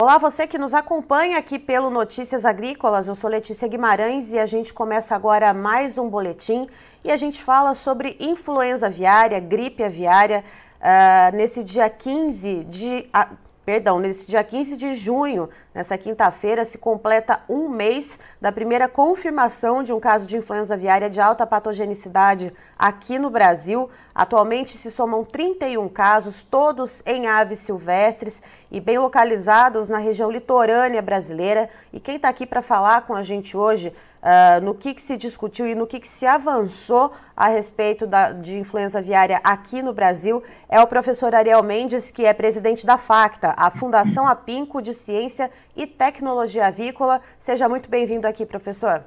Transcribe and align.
Olá, 0.00 0.16
você 0.16 0.46
que 0.46 0.56
nos 0.56 0.72
acompanha 0.72 1.36
aqui 1.36 1.58
pelo 1.58 1.90
Notícias 1.90 2.46
Agrícolas. 2.46 3.06
Eu 3.06 3.14
sou 3.14 3.28
Letícia 3.28 3.68
Guimarães 3.68 4.32
e 4.32 4.38
a 4.38 4.46
gente 4.46 4.72
começa 4.72 5.14
agora 5.14 5.52
mais 5.52 5.98
um 5.98 6.08
boletim 6.08 6.66
e 7.04 7.10
a 7.10 7.18
gente 7.18 7.44
fala 7.44 7.74
sobre 7.74 8.16
influenza 8.18 8.86
aviária, 8.86 9.38
gripe 9.38 9.84
aviária. 9.84 10.42
Uh, 10.80 11.36
nesse 11.36 11.62
dia 11.62 11.90
15 11.90 12.64
de. 12.64 13.10
Uh, 13.14 13.49
Perdão, 13.70 14.00
nesse 14.00 14.26
dia 14.26 14.42
15 14.42 14.76
de 14.76 14.96
junho, 14.96 15.48
nessa 15.72 15.96
quinta-feira, 15.96 16.64
se 16.64 16.76
completa 16.76 17.38
um 17.48 17.68
mês 17.68 18.18
da 18.40 18.50
primeira 18.50 18.88
confirmação 18.88 19.84
de 19.84 19.92
um 19.92 20.00
caso 20.00 20.26
de 20.26 20.36
influenza 20.36 20.74
aviária 20.74 21.08
de 21.08 21.20
alta 21.20 21.46
patogenicidade 21.46 22.52
aqui 22.76 23.16
no 23.16 23.30
Brasil. 23.30 23.88
Atualmente 24.12 24.76
se 24.76 24.90
somam 24.90 25.24
31 25.24 25.88
casos, 25.88 26.42
todos 26.42 27.00
em 27.06 27.28
aves 27.28 27.60
silvestres 27.60 28.42
e 28.72 28.80
bem 28.80 28.98
localizados 28.98 29.88
na 29.88 29.98
região 29.98 30.32
litorânea 30.32 31.00
brasileira. 31.00 31.70
E 31.92 32.00
quem 32.00 32.16
está 32.16 32.28
aqui 32.28 32.46
para 32.46 32.62
falar 32.62 33.02
com 33.02 33.14
a 33.14 33.22
gente 33.22 33.56
hoje 33.56 33.92
uh, 34.22 34.64
no 34.64 34.74
que, 34.74 34.94
que, 34.94 35.02
se 35.02 35.16
discutiu 35.16 35.66
e 35.66 35.74
no 35.74 35.86
que, 35.86 36.00
que 36.00 36.08
se 36.08 36.26
avançou 36.26 37.12
a 37.36 37.48
respeito 37.48 38.06
da, 38.06 38.32
de 38.32 38.58
influenza 38.58 38.98
aviária 38.98 39.40
aqui 39.42 39.82
no 39.82 39.92
Brasil 39.92 40.42
é 40.68 40.80
o 40.80 40.86
professor 40.86 41.34
Ariel 41.34 41.62
Mendes, 41.62 42.10
que 42.10 42.24
é 42.24 42.32
presidente 42.32 42.86
da 42.86 42.98
FACTA, 42.98 43.54
a 43.56 43.70
Fundação 43.70 44.26
Apinco 44.26 44.80
de 44.82 44.94
Ciência 44.94 45.50
e 45.76 45.86
Tecnologia 45.86 46.66
Avícola. 46.66 47.20
Seja 47.38 47.68
muito 47.68 47.88
bem-vindo 47.88 48.26
aqui, 48.26 48.44
professor. 48.44 49.02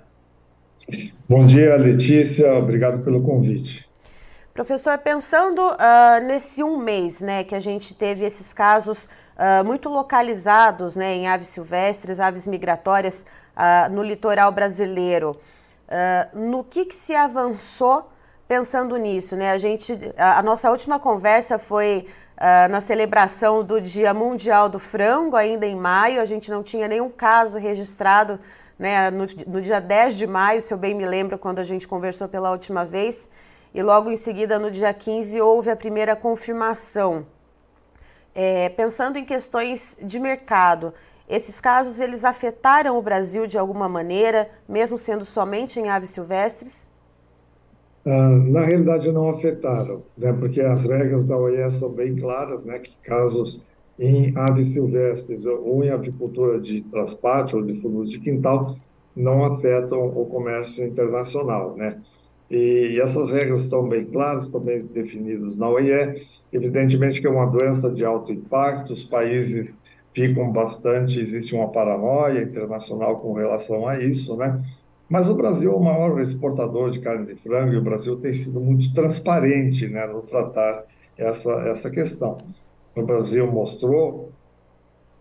Bom 1.30 1.45
dia, 1.45 1.75
Letícia. 1.77 2.53
Obrigado 2.55 3.03
pelo 3.03 3.22
convite. 3.23 3.89
Professor, 4.53 4.98
pensando 5.00 5.59
uh, 5.59 6.23
nesse 6.27 6.64
um 6.64 6.77
mês 6.77 7.22
né, 7.22 7.44
que 7.44 7.55
a 7.55 7.59
gente 7.59 7.95
teve 7.95 8.23
esses 8.23 8.53
casos 8.53 9.09
uh, 9.38 9.64
muito 9.64 9.89
localizados 9.89 10.95
né, 10.95 11.14
em 11.16 11.28
aves 11.28 11.48
silvestres, 11.50 12.20
aves 12.20 12.45
migratórias 12.45 13.26
uh, 13.56 13.92
no 13.92 14.03
litoral 14.03 14.52
brasileiro. 14.52 15.31
Uh, 15.88 16.38
no 16.38 16.64
que, 16.64 16.86
que, 16.86 16.95
se 16.95 17.14
avançou 17.16 18.09
pensando 18.48 18.98
nisso? 18.98 19.36
Né? 19.36 19.52
A, 19.52 19.58
gente, 19.58 19.98
a, 20.17 20.39
a 20.39 20.44
nossa 20.44 20.70
última 20.72 21.00
conversa 21.00 21.58
foi 21.58 22.08
na 22.70 22.81
celebração 22.81 23.64
do 23.64 23.80
Dia 23.80 24.14
Mundial 24.14 24.67
do 24.67 24.78
Frango, 24.78 25.38
ainda 25.38 25.66
em 25.66 25.76
maio. 25.76 26.20
A 26.20 26.26
gente 26.26 26.52
não 26.52 26.61
tinha 26.61 26.89
nenhum 26.89 27.09
caso 27.09 27.58
registrado 27.58 28.38
né, 28.78 29.09
no, 29.11 29.26
no 29.48 29.61
dia 29.61 29.80
10 29.80 30.17
de 30.17 30.28
maio, 30.28 30.61
se 30.61 30.73
eu 30.73 30.78
bem 30.78 30.94
me 30.94 31.06
lembro, 31.06 31.38
quando 31.38 31.59
a 31.59 31.64
gente 31.64 31.88
conversou 31.88 32.28
pela 32.28 32.52
última 32.52 32.84
vez. 32.84 33.30
E 33.73 33.81
logo 33.81 34.09
em 34.09 34.17
seguida, 34.17 34.59
no 34.59 34.70
dia 34.70 34.94
15, 34.94 35.39
houve 35.39 35.70
a 35.70 35.76
primeira 35.76 36.16
confirmação. 36.16 37.26
É, 38.36 38.70
pensando 38.70 39.17
em 39.17 39.26
questões 39.26 39.98
de 40.02 40.20
mercado, 40.20 40.94
esses 41.28 41.59
casos 41.62 42.00
eles 42.00 42.26
afetaram 42.26 42.98
o 42.98 43.02
Brasil 43.02 43.48
de 43.48 43.58
alguma 43.58 43.88
maneira, 43.88 44.50
mesmo 44.67 44.98
sendo 44.98 45.26
somente 45.26 45.80
em 45.80 45.89
aves 45.89 46.09
silvestres? 46.09 46.88
Ah, 48.06 48.30
na 48.30 48.66
realidade 48.66 49.11
não 49.11 49.30
afetaram, 49.30 50.06
né? 50.17 50.34
Porque 50.34 50.59
as 50.61 50.86
regras 50.86 51.23
da 51.23 51.38
OES 51.38 51.76
são 51.76 51.89
bem 51.94 52.16
claras, 52.16 52.66
né? 52.66 52.80
Que 52.80 52.98
casos 53.02 53.66
em 53.98 54.36
aves 54.38 54.73
silvestres 54.73 55.45
ou 55.45 55.84
em 55.84 55.89
avicultura 55.89 56.59
de 56.59 56.81
transpátio 56.84 57.59
ou 57.59 57.66
de 57.66 57.76
fundo 57.76 58.06
de 58.06 58.20
quintal 58.20 58.76
não 59.16 59.45
afetam 59.45 60.06
o 60.08 60.26
comércio 60.26 60.86
internacional, 60.86 61.76
né? 61.78 62.04
E 62.56 63.00
essas 63.02 63.32
regras 63.32 63.62
estão 63.62 63.90
bem 63.90 64.06
claras, 64.06 64.46
estão 64.46 64.62
bem 64.62 64.86
definidas 64.86 65.58
na 65.58 65.68
OIE. 65.68 66.14
Evidentemente 66.52 67.20
que 67.20 67.26
é 67.26 67.30
uma 67.30 67.48
doença 67.48 67.90
de 67.90 68.06
alto 68.06 68.32
impacto, 68.32 68.94
os 68.94 69.02
países 69.02 69.73
ficam 70.14 70.52
bastante, 70.52 71.20
existe 71.20 71.56
uma 71.56 71.72
paranoia 71.72 72.44
internacional 72.44 73.17
com 73.17 73.33
relação 73.33 73.88
a 73.88 74.00
isso, 74.00 74.38
né? 74.38 74.64
Mas 75.10 75.27
o 75.27 75.36
Brasil 75.36 75.72
é 75.72 75.76
o 75.76 75.80
maior 75.80 76.22
exportador 76.22 76.92
de 76.92 77.00
carne 77.00 77.26
de 77.26 77.36
frango 77.36 77.73
e 77.73 77.77
o 77.77 77.82
Brasil 77.82 78.17
tem 78.17 78.32
sido 78.32 78.60
muito 78.61 78.94
transparente, 78.94 79.88
né, 79.88 80.06
no 80.06 80.22
tratar 80.22 80.86
essa 81.17 81.52
essa 81.52 81.89
questão. 81.89 82.38
O 82.95 83.02
Brasil 83.02 83.52
mostrou 83.52 84.32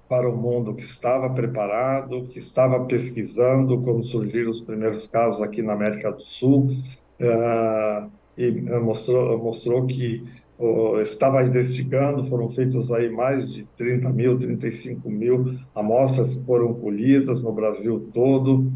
para 0.06 0.29
o 0.29 0.37
mundo 0.37 0.75
que 0.75 0.83
estava 0.83 1.31
preparado, 1.31 2.29
que 2.29 2.39
estava 2.39 2.85
pesquisando 2.85 3.81
quando 3.81 4.05
surgiram 4.05 4.51
os 4.51 4.61
primeiros 4.61 5.06
casos 5.06 5.41
aqui 5.41 5.62
na 5.62 5.73
América 5.73 6.12
do 6.12 6.21
Sul, 6.21 6.77
uh, 7.21 8.11
e 8.37 8.50
mostrou 8.81 9.39
mostrou 9.39 9.87
que 9.87 10.25
estava 11.03 11.43
investigando, 11.43 12.25
foram 12.25 12.49
feitas 12.49 12.93
aí 12.93 13.11
mais 13.11 13.53
de 13.53 13.65
30 13.77 14.12
mil, 14.12 14.39
35 14.39 15.11
mil 15.11 15.59
amostras 15.75 16.37
que 16.37 16.45
foram 16.45 16.73
colhidas 16.75 17.43
no 17.43 17.53
Brasil 17.53 18.09
todo 18.15 18.73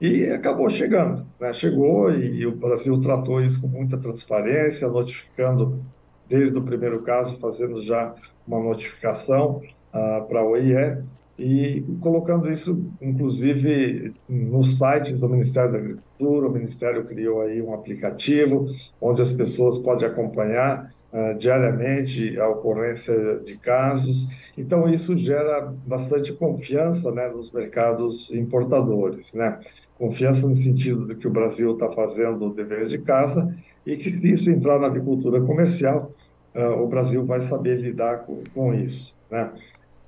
e 0.00 0.24
acabou 0.30 0.68
chegando, 0.70 1.26
né? 1.38 1.52
Chegou 1.52 2.10
e, 2.10 2.40
e 2.40 2.46
o 2.46 2.56
Brasil 2.56 2.98
tratou 3.00 3.42
isso 3.42 3.60
com 3.60 3.68
muita 3.68 3.98
transparência, 3.98 4.88
notificando 4.88 5.82
desde 6.28 6.56
o 6.56 6.62
primeiro 6.62 7.02
caso, 7.02 7.38
fazendo 7.38 7.82
já 7.82 8.14
uma 8.46 8.60
notificação 8.60 9.62
uh, 9.92 10.26
para 10.26 10.40
a 10.40 10.44
OIE 10.44 10.74
e 11.40 11.80
colocando 12.00 12.50
isso, 12.50 12.84
inclusive, 13.00 14.12
no 14.28 14.62
site 14.62 15.14
do 15.14 15.26
Ministério 15.26 15.72
da 15.72 15.78
Agricultura. 15.78 16.48
O 16.48 16.52
Ministério 16.52 17.04
criou 17.06 17.40
aí 17.40 17.62
um 17.62 17.72
aplicativo 17.72 18.66
onde 19.00 19.22
as 19.22 19.32
pessoas 19.32 19.78
podem 19.78 20.06
acompanhar 20.06 20.92
uh, 21.10 21.38
diariamente 21.38 22.38
a 22.38 22.46
ocorrência 22.46 23.38
de 23.38 23.56
casos. 23.56 24.28
Então, 24.56 24.86
isso 24.86 25.16
gera 25.16 25.72
bastante 25.86 26.30
confiança 26.34 27.10
né, 27.10 27.28
nos 27.28 27.50
mercados 27.52 28.30
importadores. 28.30 29.32
Né? 29.32 29.58
Confiança 29.98 30.46
no 30.46 30.54
sentido 30.54 31.06
de 31.06 31.14
que 31.14 31.26
o 31.26 31.30
Brasil 31.30 31.72
está 31.72 31.90
fazendo 31.90 32.48
o 32.48 32.54
dever 32.54 32.84
de 32.84 32.98
casa 32.98 33.56
e 33.86 33.96
que, 33.96 34.10
se 34.10 34.30
isso 34.30 34.50
entrar 34.50 34.78
na 34.78 34.88
agricultura 34.88 35.40
comercial, 35.40 36.12
uh, 36.54 36.82
o 36.82 36.86
Brasil 36.86 37.24
vai 37.24 37.40
saber 37.40 37.80
lidar 37.80 38.26
com, 38.26 38.42
com 38.54 38.74
isso. 38.74 39.18
Né? 39.30 39.50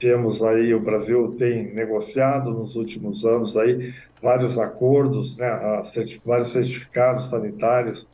Temos 0.03 0.43
aí, 0.43 0.75
o 0.75 0.81
Brasil 0.81 1.37
tem 1.39 1.73
negociado 1.73 2.51
nos 2.51 2.77
últimos 2.77 3.25
anos 3.25 3.57
aí 3.57 3.95
vários 4.21 4.59
acordos, 4.59 5.37
né, 5.39 5.49
vários 6.25 6.49
certificados 6.49 7.29
sanitários, 7.29 8.07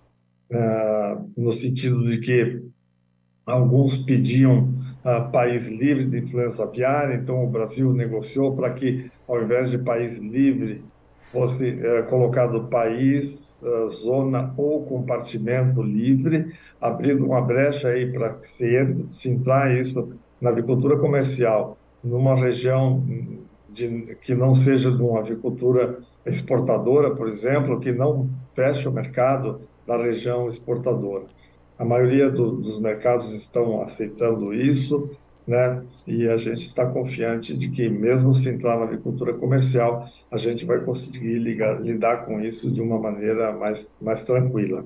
uh, 0.50 1.32
no 1.36 1.50
sentido 1.50 2.06
de 2.08 2.18
que 2.18 2.62
Alguns 3.48 4.02
pediam 4.02 4.74
uh, 5.02 5.32
país 5.32 5.68
livre 5.68 6.04
de 6.04 6.18
influenza 6.18 6.64
aviária, 6.64 7.14
então 7.14 7.42
o 7.42 7.48
Brasil 7.48 7.94
negociou 7.94 8.54
para 8.54 8.70
que, 8.74 9.10
ao 9.26 9.42
invés 9.42 9.70
de 9.70 9.78
país 9.78 10.18
livre, 10.18 10.84
fosse 11.32 11.70
uh, 11.70 12.04
colocado 12.10 12.68
país, 12.68 13.56
uh, 13.62 13.88
zona 13.88 14.52
ou 14.54 14.84
compartimento 14.84 15.82
livre, 15.82 16.52
abrindo 16.78 17.24
uma 17.24 17.40
brecha 17.40 17.88
aí 17.88 18.12
para 18.12 18.34
que 18.34 18.50
se, 18.50 18.76
entre, 18.76 19.06
se 19.10 19.30
entrar 19.30 19.74
isso 19.74 20.12
na 20.40 20.50
agricultura 20.50 20.96
comercial, 20.98 21.76
numa 22.02 22.34
região 22.34 23.04
de, 23.68 24.16
que 24.22 24.34
não 24.34 24.54
seja 24.54 24.90
de 24.90 25.02
uma 25.02 25.20
agricultura 25.20 25.98
exportadora, 26.24 27.14
por 27.14 27.28
exemplo, 27.28 27.80
que 27.80 27.92
não 27.92 28.28
feche 28.54 28.88
o 28.88 28.92
mercado 28.92 29.60
da 29.86 29.96
região 29.96 30.48
exportadora. 30.48 31.24
A 31.78 31.84
maioria 31.84 32.30
do, 32.30 32.56
dos 32.56 32.78
mercados 32.80 33.32
estão 33.32 33.80
aceitando 33.80 34.52
isso, 34.52 35.10
né? 35.46 35.82
E 36.06 36.28
a 36.28 36.36
gente 36.36 36.66
está 36.66 36.84
confiante 36.84 37.56
de 37.56 37.70
que, 37.70 37.88
mesmo 37.88 38.34
se 38.34 38.50
entrar 38.50 38.76
na 38.76 38.84
agricultura 38.84 39.32
comercial, 39.32 40.06
a 40.30 40.36
gente 40.36 40.66
vai 40.66 40.80
conseguir 40.80 41.38
ligar, 41.38 41.80
lidar 41.80 42.26
com 42.26 42.40
isso 42.40 42.70
de 42.70 42.82
uma 42.82 42.98
maneira 42.98 43.52
mais, 43.52 43.94
mais 44.00 44.24
tranquila. 44.24 44.84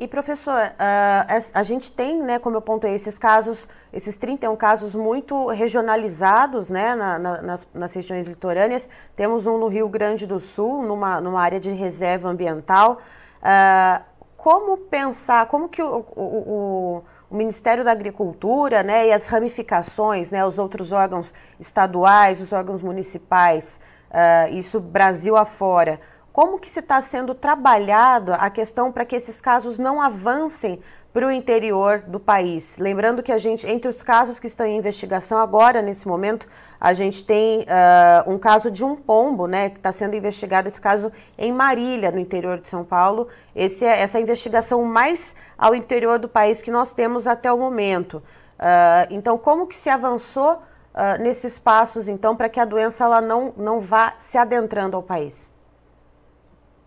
E 0.00 0.08
professor, 0.08 0.54
uh, 0.54 1.50
a 1.52 1.62
gente 1.62 1.92
tem, 1.92 2.22
né, 2.22 2.38
como 2.38 2.56
eu 2.56 2.62
pontuei, 2.62 2.94
esses 2.94 3.18
casos, 3.18 3.68
esses 3.92 4.16
31 4.16 4.56
casos 4.56 4.94
muito 4.94 5.48
regionalizados, 5.48 6.70
né, 6.70 6.94
na, 6.94 7.18
na, 7.18 7.42
nas, 7.42 7.68
nas, 7.74 7.92
regiões 7.92 8.26
litorâneas. 8.26 8.88
Temos 9.14 9.46
um 9.46 9.58
no 9.58 9.68
Rio 9.68 9.86
Grande 9.90 10.26
do 10.26 10.40
Sul, 10.40 10.82
numa, 10.84 11.20
numa 11.20 11.42
área 11.42 11.60
de 11.60 11.70
reserva 11.72 12.30
ambiental. 12.30 12.98
Uh, 13.42 14.02
como 14.38 14.78
pensar, 14.78 15.44
como 15.48 15.68
que 15.68 15.82
o, 15.82 15.98
o, 16.16 17.04
o, 17.30 17.36
Ministério 17.36 17.84
da 17.84 17.92
Agricultura 17.92 18.82
né, 18.82 19.08
e 19.08 19.12
as 19.12 19.26
ramificações, 19.26 20.30
né, 20.30 20.46
os 20.46 20.58
outros 20.58 20.92
órgãos 20.92 21.34
estaduais, 21.60 22.40
os 22.40 22.54
órgãos 22.54 22.80
municipais, 22.80 23.78
uh, 24.10 24.50
isso 24.54 24.80
Brasil 24.80 25.36
afora, 25.36 26.00
como 26.32 26.58
que 26.58 26.68
se 26.68 26.80
está 26.80 27.00
sendo 27.02 27.34
trabalhado 27.34 28.32
a 28.34 28.48
questão 28.50 28.92
para 28.92 29.04
que 29.04 29.16
esses 29.16 29.40
casos 29.40 29.78
não 29.78 30.00
avancem 30.00 30.80
para 31.12 31.26
o 31.26 31.30
interior 31.30 32.04
do 32.06 32.20
país. 32.20 32.78
Lembrando 32.78 33.22
que 33.22 33.32
a 33.32 33.38
gente, 33.38 33.66
entre 33.66 33.88
os 33.88 34.02
casos 34.02 34.38
que 34.38 34.46
estão 34.46 34.64
em 34.64 34.78
investigação 34.78 35.38
agora, 35.38 35.82
nesse 35.82 36.06
momento, 36.06 36.46
a 36.80 36.94
gente 36.94 37.24
tem 37.24 37.62
uh, 37.62 38.30
um 38.32 38.38
caso 38.38 38.70
de 38.70 38.84
um 38.84 38.94
pombo, 38.94 39.46
né, 39.46 39.70
que 39.70 39.78
está 39.78 39.92
sendo 39.92 40.14
investigado, 40.14 40.68
esse 40.68 40.80
caso 40.80 41.10
em 41.36 41.52
Marília, 41.52 42.12
no 42.12 42.18
interior 42.18 42.60
de 42.60 42.68
São 42.68 42.84
Paulo. 42.84 43.26
Esse 43.56 43.84
é 43.84 44.00
essa 44.00 44.20
investigação 44.20 44.84
mais 44.84 45.34
ao 45.58 45.74
interior 45.74 46.18
do 46.18 46.28
país 46.28 46.62
que 46.62 46.70
nós 46.70 46.92
temos 46.92 47.26
até 47.26 47.52
o 47.52 47.58
momento. 47.58 48.22
Uh, 48.58 49.10
então, 49.10 49.36
como 49.36 49.66
que 49.66 49.74
se 49.74 49.88
avançou 49.88 50.52
uh, 50.54 51.20
nesses 51.20 51.58
passos, 51.58 52.08
então, 52.08 52.36
para 52.36 52.48
que 52.48 52.60
a 52.60 52.64
doença 52.64 53.02
ela 53.02 53.20
não, 53.20 53.52
não 53.56 53.80
vá 53.80 54.14
se 54.16 54.38
adentrando 54.38 54.96
ao 54.96 55.02
país? 55.02 55.50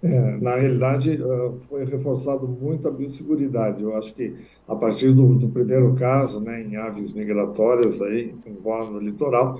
É, 0.03 0.31
na 0.37 0.55
realidade, 0.55 1.17
foi 1.69 1.85
reforçado 1.85 2.45
muito 2.45 2.85
a 2.89 2.91
biosseguridade. 2.91 3.81
Eu 3.81 3.95
acho 3.95 4.13
que 4.13 4.35
a 4.67 4.75
partir 4.75 5.13
do, 5.13 5.35
do 5.35 5.47
primeiro 5.47 5.93
caso, 5.95 6.41
né, 6.41 6.61
em 6.61 6.75
aves 6.75 7.13
migratórias 7.13 8.01
aí, 8.01 8.35
embora 8.45 8.89
no 8.89 8.99
litoral, 8.99 9.57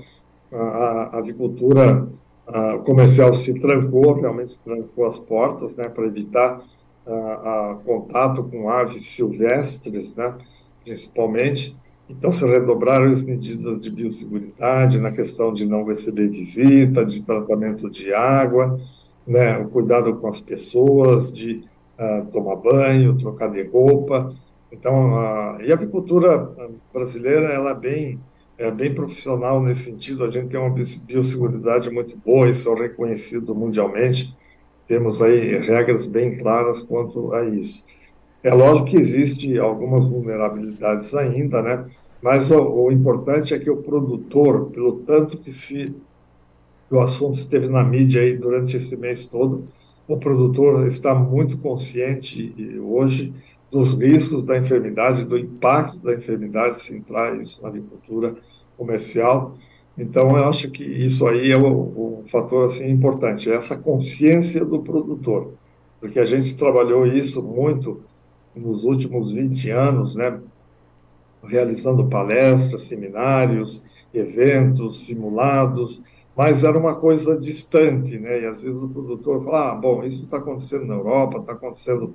a, 0.52 1.16
a 1.16 1.18
avicultura 1.18 2.06
a 2.46 2.76
comercial 2.78 3.32
se 3.32 3.54
trancou, 3.54 4.20
realmente 4.20 4.58
trancou 4.62 5.06
as 5.06 5.18
portas, 5.18 5.74
né, 5.76 5.88
para 5.88 6.06
evitar 6.06 6.62
a, 7.06 7.70
a 7.70 7.74
contato 7.82 8.44
com 8.44 8.68
aves 8.68 9.06
silvestres, 9.06 10.14
né, 10.14 10.36
principalmente. 10.84 11.74
Então, 12.06 12.30
se 12.30 12.44
redobraram 12.46 13.10
as 13.10 13.22
medidas 13.22 13.80
de 13.80 13.90
biosseguridade 13.90 15.00
na 15.00 15.10
questão 15.10 15.54
de 15.54 15.64
não 15.64 15.86
receber 15.86 16.28
visita, 16.28 17.02
de 17.02 17.22
tratamento 17.22 17.88
de 17.88 18.12
água, 18.12 18.78
né, 19.26 19.58
o 19.58 19.68
cuidado 19.68 20.14
com 20.16 20.28
as 20.28 20.40
pessoas, 20.40 21.32
de 21.32 21.64
uh, 21.98 22.26
tomar 22.30 22.56
banho, 22.56 23.16
trocar 23.16 23.48
de 23.48 23.62
roupa. 23.62 24.34
Então, 24.70 25.14
uh, 25.14 25.60
e 25.62 25.70
a 25.70 25.74
avicultura 25.74 26.50
brasileira 26.92 27.46
ela 27.48 27.70
é 27.70 27.74
bem 27.74 28.20
é 28.56 28.70
bem 28.70 28.94
profissional 28.94 29.60
nesse 29.60 29.84
sentido. 29.84 30.24
A 30.24 30.30
gente 30.30 30.48
tem 30.48 30.60
uma 30.60 30.70
biosseguridade 30.70 31.90
muito 31.90 32.16
boa, 32.16 32.48
isso 32.48 32.68
é 32.70 32.82
reconhecido 32.82 33.54
mundialmente. 33.54 34.36
Temos 34.86 35.20
aí 35.22 35.58
regras 35.58 36.06
bem 36.06 36.38
claras 36.38 36.82
quanto 36.82 37.32
a 37.32 37.44
isso. 37.44 37.84
É 38.42 38.52
lógico 38.52 38.90
que 38.90 38.96
existe 38.96 39.58
algumas 39.58 40.04
vulnerabilidades 40.04 41.14
ainda, 41.14 41.62
né? 41.62 41.86
Mas 42.22 42.50
o, 42.50 42.62
o 42.62 42.92
importante 42.92 43.54
é 43.54 43.58
que 43.58 43.70
o 43.70 43.78
produtor, 43.78 44.70
pelo 44.70 44.98
tanto 45.00 45.38
que 45.38 45.52
se 45.52 45.94
o 46.94 47.00
assunto 47.00 47.34
esteve 47.34 47.68
na 47.68 47.82
mídia 47.82 48.22
aí 48.22 48.36
durante 48.36 48.76
esse 48.76 48.96
mês 48.96 49.24
todo. 49.24 49.66
O 50.06 50.16
produtor 50.16 50.86
está 50.86 51.14
muito 51.14 51.58
consciente 51.58 52.54
hoje 52.80 53.32
dos 53.70 53.92
riscos 53.94 54.44
da 54.44 54.56
enfermidade, 54.56 55.24
do 55.24 55.36
impacto 55.36 55.98
da 55.98 56.14
enfermidade 56.14 56.80
se 56.80 56.94
entrar 56.94 57.40
isso 57.40 57.60
na 57.60 57.68
agricultura 57.68 58.36
comercial. 58.76 59.56
Então, 59.96 60.36
eu 60.36 60.48
acho 60.48 60.70
que 60.70 60.84
isso 60.84 61.26
aí 61.26 61.50
é 61.50 61.56
o, 61.56 61.66
o 61.66 62.22
fator 62.26 62.66
assim 62.66 62.88
importante, 62.90 63.50
é 63.50 63.54
essa 63.54 63.76
consciência 63.76 64.64
do 64.64 64.80
produtor, 64.80 65.54
porque 66.00 66.18
a 66.18 66.24
gente 66.24 66.56
trabalhou 66.56 67.06
isso 67.06 67.42
muito 67.42 68.00
nos 68.54 68.84
últimos 68.84 69.30
20 69.32 69.70
anos, 69.70 70.14
né, 70.14 70.38
realizando 71.42 72.06
palestras, 72.06 72.82
seminários, 72.82 73.84
eventos, 74.12 75.06
simulados, 75.06 76.02
mas 76.36 76.64
era 76.64 76.76
uma 76.76 76.96
coisa 76.96 77.38
distante, 77.38 78.18
né? 78.18 78.42
E 78.42 78.46
às 78.46 78.62
vezes 78.62 78.80
o 78.80 78.88
produtor 78.88 79.44
fala, 79.44 79.72
ah, 79.72 79.74
bom, 79.74 80.04
isso 80.04 80.24
está 80.24 80.38
acontecendo 80.38 80.84
na 80.84 80.94
Europa, 80.94 81.38
está 81.38 81.52
acontecendo 81.52 82.14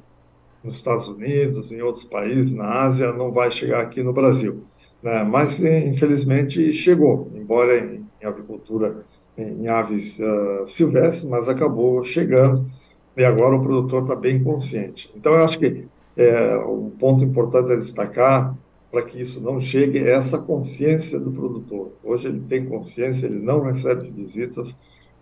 nos 0.63 0.75
Estados 0.75 1.07
Unidos, 1.07 1.71
em 1.71 1.81
outros 1.81 2.03
países, 2.03 2.51
na 2.51 2.83
Ásia, 2.83 3.13
não 3.13 3.31
vai 3.31 3.49
chegar 3.49 3.81
aqui 3.81 4.03
no 4.03 4.11
Brasil. 4.11 4.63
Né? 5.01 5.23
Mas, 5.23 5.63
infelizmente, 5.63 6.71
chegou, 6.73 7.31
embora 7.33 7.77
em, 7.77 8.05
em 8.21 8.25
avicultura, 8.25 9.05
em, 9.37 9.63
em 9.63 9.67
aves 9.67 10.19
uh, 10.19 10.67
silvestres, 10.67 11.23
mas 11.23 11.47
acabou 11.47 12.03
chegando, 12.03 12.69
e 13.15 13.23
agora 13.23 13.55
o 13.55 13.61
produtor 13.61 14.03
está 14.03 14.15
bem 14.15 14.43
consciente. 14.43 15.11
Então, 15.15 15.33
eu 15.33 15.43
acho 15.43 15.57
que 15.59 15.85
é, 16.17 16.57
um 16.57 16.89
ponto 16.89 17.23
importante 17.23 17.71
a 17.71 17.75
destacar 17.77 18.55
para 18.91 19.03
que 19.03 19.21
isso 19.21 19.41
não 19.41 19.59
chegue 19.59 19.99
é 19.99 20.11
essa 20.11 20.39
consciência 20.39 21.19
do 21.19 21.31
produtor. 21.31 21.93
Hoje 22.03 22.27
ele 22.27 22.41
tem 22.41 22.65
consciência, 22.65 23.27
ele 23.27 23.39
não 23.39 23.61
recebe 23.61 24.09
visitas, 24.09 24.75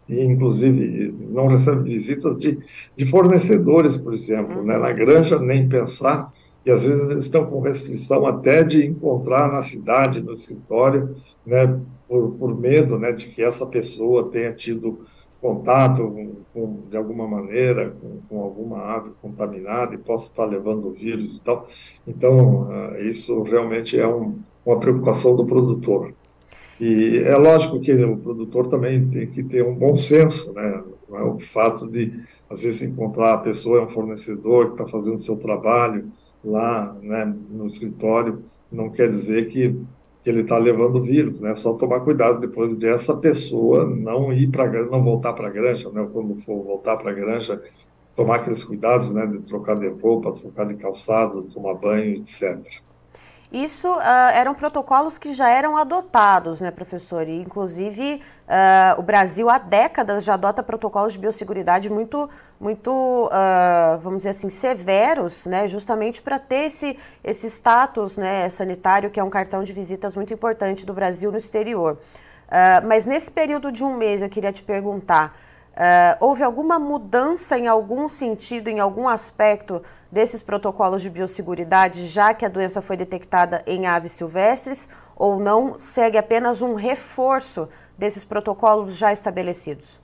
e 0.08 0.22
inclusive 0.22 1.14
não 1.30 1.48
recebe 1.48 1.84
visitas 1.84 2.38
de, 2.38 2.58
de 2.96 3.06
fornecedores, 3.08 3.98
por 3.98 4.14
exemplo. 4.14 4.64
Né? 4.64 4.78
Na 4.78 4.92
granja, 4.92 5.38
nem 5.40 5.68
pensar, 5.68 6.32
e 6.66 6.72
às 6.72 6.84
vezes 6.84 7.10
eles 7.10 7.26
estão 7.26 7.46
com 7.46 7.60
restrição 7.60 8.26
até 8.26 8.64
de 8.64 8.86
encontrar 8.86 9.52
na 9.52 9.64
cidade, 9.64 10.22
no 10.22 10.34
escritório, 10.34 11.16
né? 11.46 11.80
por, 12.08 12.32
por 12.32 12.58
medo 12.58 12.98
né? 12.98 13.12
de 13.12 13.28
que 13.28 13.42
essa 13.42 13.66
pessoa 13.66 14.30
tenha 14.30 14.54
tido 14.54 15.06
contato 15.42 16.34
com, 16.54 16.82
de 16.90 16.98
alguma 16.98 17.28
maneira 17.28 17.92
com, 17.92 18.20
com, 18.28 18.42
alguma 18.42 18.80
ave 18.80 19.12
contaminada 19.22 19.94
e 19.94 19.98
possa 19.98 20.28
estar 20.28 20.46
levando 20.46 20.92
vírus 20.92 21.38
e 21.38 21.42
tal. 21.42 21.68
Então, 22.08 22.68
uh, 22.68 23.02
isso 23.02 23.42
realmente 23.44 24.00
é 24.00 24.08
um, 24.08 24.40
uma 24.66 24.80
preocupação 24.80 25.36
do 25.36 25.46
produtor. 25.46 26.14
E 26.80 27.18
é 27.26 27.36
lógico 27.36 27.80
que 27.80 27.94
o 27.94 28.18
produtor 28.18 28.68
também 28.68 29.08
tem 29.10 29.28
que 29.28 29.44
ter 29.44 29.64
um 29.64 29.74
bom 29.74 29.96
senso, 29.98 30.54
né? 30.54 30.84
Não 31.10 31.18
é 31.18 31.24
o 31.24 31.40
fato 31.40 31.88
de, 31.88 32.20
às 32.50 32.64
vezes, 32.64 32.82
encontrar 32.82 33.34
a 33.34 33.38
pessoa, 33.38 33.80
é 33.80 33.84
um 33.84 33.90
fornecedor 33.90 34.68
que 34.68 34.72
está 34.74 34.88
fazendo 34.88 35.18
seu 35.18 35.38
trabalho 35.38 36.12
lá 36.44 36.96
né, 37.02 37.34
no 37.50 37.66
escritório, 37.66 38.44
não 38.72 38.90
quer 38.90 39.10
dizer 39.10 39.48
que 39.48 39.76
que 40.28 40.32
ele 40.32 40.42
está 40.42 40.58
levando 40.58 40.98
o 40.98 41.02
vírus, 41.02 41.40
né? 41.40 41.56
Só 41.56 41.74
tomar 41.76 42.02
cuidado 42.02 42.42
depois 42.42 42.76
dessa 42.76 43.16
pessoa 43.16 43.86
não 43.86 44.34
ir 44.34 44.48
para 44.50 44.70
não 44.88 45.02
voltar 45.02 45.32
para 45.32 45.48
a 45.48 45.50
granja, 45.50 45.90
né? 45.90 46.06
Quando 46.12 46.36
for 46.36 46.62
voltar 46.66 46.98
para 46.98 47.12
a 47.12 47.14
granja, 47.14 47.64
tomar 48.14 48.36
aqueles 48.36 48.62
cuidados, 48.62 49.10
né? 49.14 49.26
De 49.26 49.40
trocar 49.40 49.80
de 49.80 49.88
roupa, 49.88 50.34
trocar 50.34 50.66
de 50.66 50.76
calçado, 50.76 51.44
tomar 51.44 51.76
banho, 51.76 52.18
etc. 52.18 52.60
Isso 53.52 53.90
uh, 53.90 54.02
eram 54.34 54.54
protocolos 54.54 55.18
que 55.18 55.34
já 55.34 55.50
eram 55.50 55.78
adotados, 55.78 56.60
né, 56.60 56.70
professor? 56.70 57.26
E, 57.28 57.42
inclusive, 57.42 58.22
uh, 58.44 59.00
o 59.00 59.02
Brasil 59.02 59.50
há 59.50 59.58
décadas 59.58 60.26
já 60.26 60.34
adota 60.34 60.62
protocolos 60.62 61.14
de 61.14 61.20
biosseguridade 61.20 61.90
muito, 61.90 62.30
muito 62.60 62.92
uh, 62.92 63.98
vamos 64.00 64.20
dizer 64.20 64.30
assim, 64.32 64.50
severos, 64.50 65.46
né, 65.46 65.66
justamente 65.66 66.22
para 66.22 66.38
ter 66.38 66.66
esse, 66.66 67.00
esse 67.24 67.50
status 67.50 68.18
né, 68.18 68.50
sanitário, 68.50 69.10
que 69.10 69.20
é 69.20 69.24
um 69.24 69.30
cartão 69.30 69.64
de 69.64 69.72
visitas 69.72 70.14
muito 70.14 70.34
importante 70.34 70.86
do 70.86 70.94
Brasil 70.94 71.32
no 71.32 71.38
exterior. 71.38 71.98
mas 72.86 73.06
nesse 73.06 73.32
período 73.32 73.72
de 73.72 73.84
um 73.84 73.96
mês, 73.96 74.22
eu 74.22 74.30
queria 74.30 74.52
te 74.52 74.64
perguntar, 74.64 75.36
houve 76.20 76.44
alguma 76.44 76.80
mudança 76.80 77.58
em 77.58 77.68
algum 77.68 78.08
sentido, 78.08 78.70
em 78.70 78.80
algum 78.80 79.08
aspecto 79.08 79.82
desses 80.12 80.42
protocolos 80.42 81.02
de 81.02 81.10
biosseguridade, 81.10 82.06
já 82.08 82.34
que 82.34 82.46
a 82.46 82.50
doença 82.50 82.82
foi 82.82 82.98
detectada 82.98 83.64
em 83.68 83.86
aves 83.86 84.14
silvestres, 84.14 84.88
ou 85.16 85.40
não 85.40 85.76
segue 85.76 86.18
apenas 86.18 86.62
um 86.62 86.76
reforço 86.76 87.68
desses 87.98 88.24
protocolos 88.24 88.96
já 88.96 89.12
estabelecidos? 89.12 90.00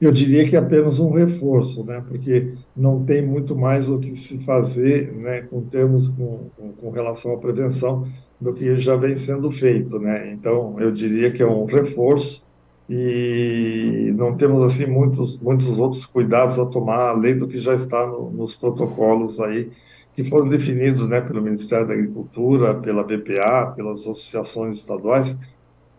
Eu 0.00 0.12
diria 0.12 0.48
que 0.48 0.54
é 0.54 0.58
apenas 0.58 1.00
um 1.00 1.10
reforço, 1.10 1.84
né? 1.84 2.02
porque 2.06 2.54
não 2.76 3.04
tem 3.04 3.20
muito 3.20 3.56
mais 3.56 3.90
o 3.90 3.98
que 3.98 4.14
se 4.14 4.38
fazer 4.44 5.12
né, 5.12 5.42
com 5.42 5.60
termos 5.62 6.08
com, 6.08 6.50
com 6.80 6.90
relação 6.90 7.34
à 7.34 7.36
prevenção 7.36 8.06
do 8.40 8.54
que 8.54 8.76
já 8.76 8.94
vem 8.94 9.16
sendo 9.16 9.50
feito. 9.50 9.98
Né? 9.98 10.30
Então, 10.32 10.76
eu 10.78 10.92
diria 10.92 11.32
que 11.32 11.42
é 11.42 11.46
um 11.46 11.64
reforço 11.64 12.46
e 12.88 14.14
não 14.16 14.34
temos 14.34 14.62
assim 14.62 14.86
muitos 14.86 15.38
muitos 15.38 15.78
outros 15.78 16.06
cuidados 16.06 16.58
a 16.58 16.64
tomar 16.64 17.10
além 17.10 17.36
do 17.36 17.46
que 17.46 17.58
já 17.58 17.74
está 17.74 18.06
no, 18.06 18.30
nos 18.30 18.54
protocolos 18.54 19.38
aí 19.40 19.70
que 20.14 20.24
foram 20.24 20.48
definidos 20.48 21.06
né 21.06 21.20
pelo 21.20 21.42
Ministério 21.42 21.86
da 21.86 21.92
Agricultura 21.92 22.74
pela 22.74 23.04
BPA 23.04 23.74
pelas 23.76 24.00
associações 24.00 24.76
estaduais 24.76 25.36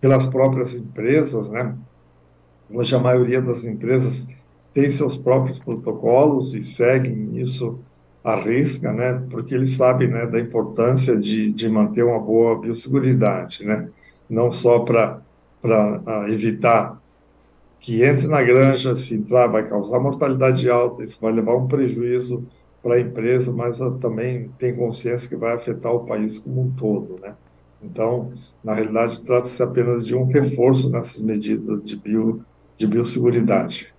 pelas 0.02 0.26
próprias 0.26 0.76
empresas 0.76 1.48
né? 1.50 1.76
Hoje 2.72 2.96
a 2.96 3.00
maioria 3.00 3.42
das 3.42 3.64
empresas 3.66 4.28
tem 4.74 4.90
seus 4.90 5.16
próprios 5.16 5.60
protocolos 5.60 6.56
e 6.56 6.62
seguem 6.64 7.40
isso 7.40 7.80
à 8.24 8.36
risca 8.36 8.92
né? 8.92 9.22
Porque 9.30 9.54
eles 9.54 9.72
sabem 9.76 10.08
né 10.08 10.26
da 10.26 10.40
importância 10.40 11.16
de, 11.16 11.54
de 11.54 11.70
manter 11.70 12.04
uma 12.04 12.20
boa 12.20 12.58
biosseguridade 12.60 13.64
né? 13.64 13.90
Não 14.28 14.52
só 14.52 14.80
para 14.80 15.22
para 15.62 16.30
evitar 16.30 17.02
que 17.80 18.04
entre 18.04 18.28
na 18.28 18.42
granja, 18.42 18.96
se 18.96 19.16
entrar, 19.16 19.48
vai 19.48 19.68
causar 19.68 20.00
mortalidade 20.00 20.70
alta, 20.70 21.04
isso 21.04 21.18
vai 21.22 21.32
levar 21.32 21.56
um 21.56 21.68
prejuízo 21.68 22.46
para 22.84 22.96
a 22.96 23.00
empresa, 23.00 23.52
mas 23.52 23.80
também 24.02 24.50
tem 24.58 24.76
consciência 24.76 25.30
que 25.30 25.36
vai 25.36 25.54
afetar 25.54 25.94
o 25.94 26.06
país 26.06 26.38
como 26.38 26.62
um 26.62 26.72
todo, 26.72 27.20
né? 27.22 27.36
Então, 27.82 28.34
na 28.64 28.74
realidade, 28.74 29.24
trata-se 29.26 29.62
apenas 29.64 30.06
de 30.06 30.16
um 30.16 30.26
reforço 30.26 30.90
nessas 30.90 31.22
medidas 31.22 31.82
de, 31.82 31.96
bio, 31.96 32.44
de 32.76 32.86
biosseguridade. 32.86 33.94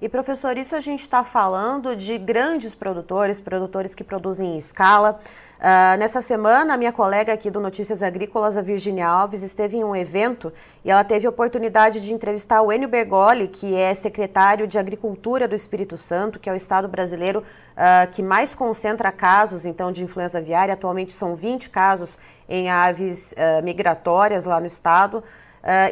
E 0.00 0.08
professor, 0.08 0.56
isso 0.58 0.74
a 0.74 0.80
gente 0.80 1.02
está 1.02 1.22
falando 1.22 1.94
de 1.94 2.18
grandes 2.18 2.74
produtores, 2.74 3.40
produtores 3.40 3.94
que 3.94 4.02
produzem 4.02 4.54
em 4.54 4.58
escala. 4.58 5.20
Uh, 5.62 5.96
nessa 5.96 6.20
semana, 6.20 6.74
a 6.74 6.76
minha 6.76 6.92
colega 6.92 7.32
aqui 7.32 7.48
do 7.48 7.60
Notícias 7.60 8.02
Agrícolas, 8.02 8.56
a 8.56 8.60
Virginia 8.60 9.06
Alves, 9.06 9.44
esteve 9.44 9.76
em 9.76 9.84
um 9.84 9.94
evento 9.94 10.52
e 10.84 10.90
ela 10.90 11.04
teve 11.04 11.24
a 11.24 11.30
oportunidade 11.30 12.00
de 12.00 12.12
entrevistar 12.12 12.62
o 12.62 12.72
Enio 12.72 12.88
Bergoli, 12.88 13.46
que 13.46 13.76
é 13.76 13.94
secretário 13.94 14.66
de 14.66 14.76
Agricultura 14.76 15.46
do 15.46 15.54
Espírito 15.54 15.96
Santo, 15.96 16.40
que 16.40 16.50
é 16.50 16.52
o 16.52 16.56
estado 16.56 16.88
brasileiro 16.88 17.44
uh, 17.74 18.10
que 18.10 18.24
mais 18.24 18.56
concentra 18.56 19.12
casos 19.12 19.64
então 19.64 19.92
de 19.92 20.02
influenza 20.02 20.38
aviária. 20.38 20.74
Atualmente 20.74 21.12
são 21.12 21.36
20 21.36 21.70
casos 21.70 22.18
em 22.48 22.68
aves 22.68 23.30
uh, 23.30 23.62
migratórias 23.62 24.44
lá 24.44 24.58
no 24.58 24.66
estado. 24.66 25.22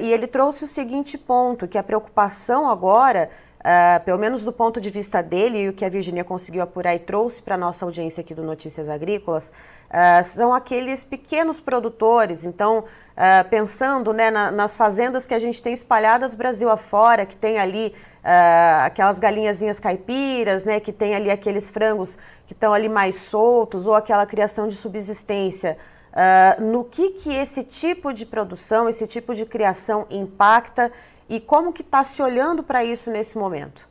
e 0.02 0.12
ele 0.12 0.26
trouxe 0.26 0.64
o 0.64 0.66
seguinte 0.66 1.16
ponto, 1.16 1.68
que 1.68 1.78
a 1.78 1.82
preocupação 1.84 2.68
agora 2.68 3.30
Uh, 3.60 4.02
pelo 4.06 4.18
menos 4.18 4.42
do 4.42 4.52
ponto 4.52 4.80
de 4.80 4.88
vista 4.88 5.22
dele 5.22 5.58
e 5.58 5.68
o 5.68 5.74
que 5.74 5.84
a 5.84 5.88
Virginia 5.90 6.24
conseguiu 6.24 6.62
apurar 6.62 6.94
e 6.94 6.98
trouxe 6.98 7.42
para 7.42 7.56
a 7.56 7.58
nossa 7.58 7.84
audiência 7.84 8.22
aqui 8.22 8.34
do 8.34 8.42
Notícias 8.42 8.88
Agrícolas, 8.88 9.52
uh, 9.90 10.24
são 10.24 10.54
aqueles 10.54 11.04
pequenos 11.04 11.60
produtores. 11.60 12.46
Então, 12.46 12.78
uh, 12.78 13.48
pensando 13.50 14.14
né, 14.14 14.30
na, 14.30 14.50
nas 14.50 14.74
fazendas 14.74 15.26
que 15.26 15.34
a 15.34 15.38
gente 15.38 15.62
tem 15.62 15.74
espalhadas 15.74 16.34
Brasil 16.34 16.70
afora, 16.70 17.26
que 17.26 17.36
tem 17.36 17.58
ali 17.58 17.94
aquelas 18.84 19.18
galinhazinhas 19.18 19.80
caipiras, 19.80 20.62
né, 20.62 20.78
que 20.78 20.92
tem 20.92 21.14
ali 21.14 21.30
aqueles 21.30 21.70
frangos 21.70 22.18
que 22.46 22.52
estão 22.52 22.74
ali 22.74 22.86
mais 22.86 23.16
soltos, 23.16 23.86
ou 23.86 23.94
aquela 23.94 24.26
criação 24.26 24.68
de 24.68 24.74
subsistência. 24.74 25.78
no 26.58 26.84
que, 26.84 27.12
que 27.12 27.32
esse 27.32 27.64
tipo 27.64 28.12
de 28.12 28.26
produção, 28.26 28.90
esse 28.90 29.06
tipo 29.06 29.34
de 29.34 29.46
criação 29.46 30.06
impacta 30.10 30.92
e 31.30 31.38
como 31.38 31.72
que 31.72 31.82
está 31.82 32.02
se 32.02 32.20
olhando 32.20 32.62
para 32.62 32.84
isso 32.84 33.08
nesse 33.10 33.38
momento? 33.38 33.88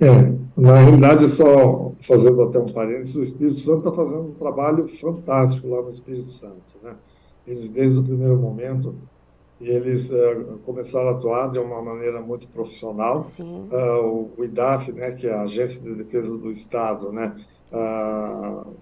É, 0.00 0.32
na 0.56 0.78
realidade, 0.78 1.28
só 1.28 1.92
fazendo 2.00 2.42
até 2.42 2.58
um 2.58 2.64
parênteses, 2.64 3.14
o 3.14 3.22
Espírito 3.22 3.58
Santo 3.60 3.78
está 3.86 3.92
fazendo 3.92 4.30
um 4.30 4.34
trabalho 4.34 4.88
fantástico 4.88 5.68
lá 5.68 5.82
no 5.82 5.90
Espírito 5.90 6.30
Santo. 6.30 6.74
Né? 6.82 6.94
Eles, 7.46 7.68
desde 7.68 7.98
o 7.98 8.02
primeiro 8.02 8.36
momento, 8.36 8.94
eles 9.60 10.10
uh, 10.10 10.58
começaram 10.64 11.08
a 11.08 11.12
atuar 11.12 11.50
de 11.50 11.58
uma 11.58 11.80
maneira 11.82 12.20
muito 12.20 12.48
profissional. 12.48 13.20
Uh, 13.38 14.04
o, 14.04 14.30
o 14.38 14.44
IDAF, 14.44 14.90
né, 14.90 15.12
que 15.12 15.26
é 15.26 15.34
a 15.34 15.42
Agência 15.42 15.82
de 15.82 15.94
Defesa 15.94 16.36
do 16.36 16.50
Estado, 16.50 17.12
né, 17.12 17.36
uh, 17.72 18.74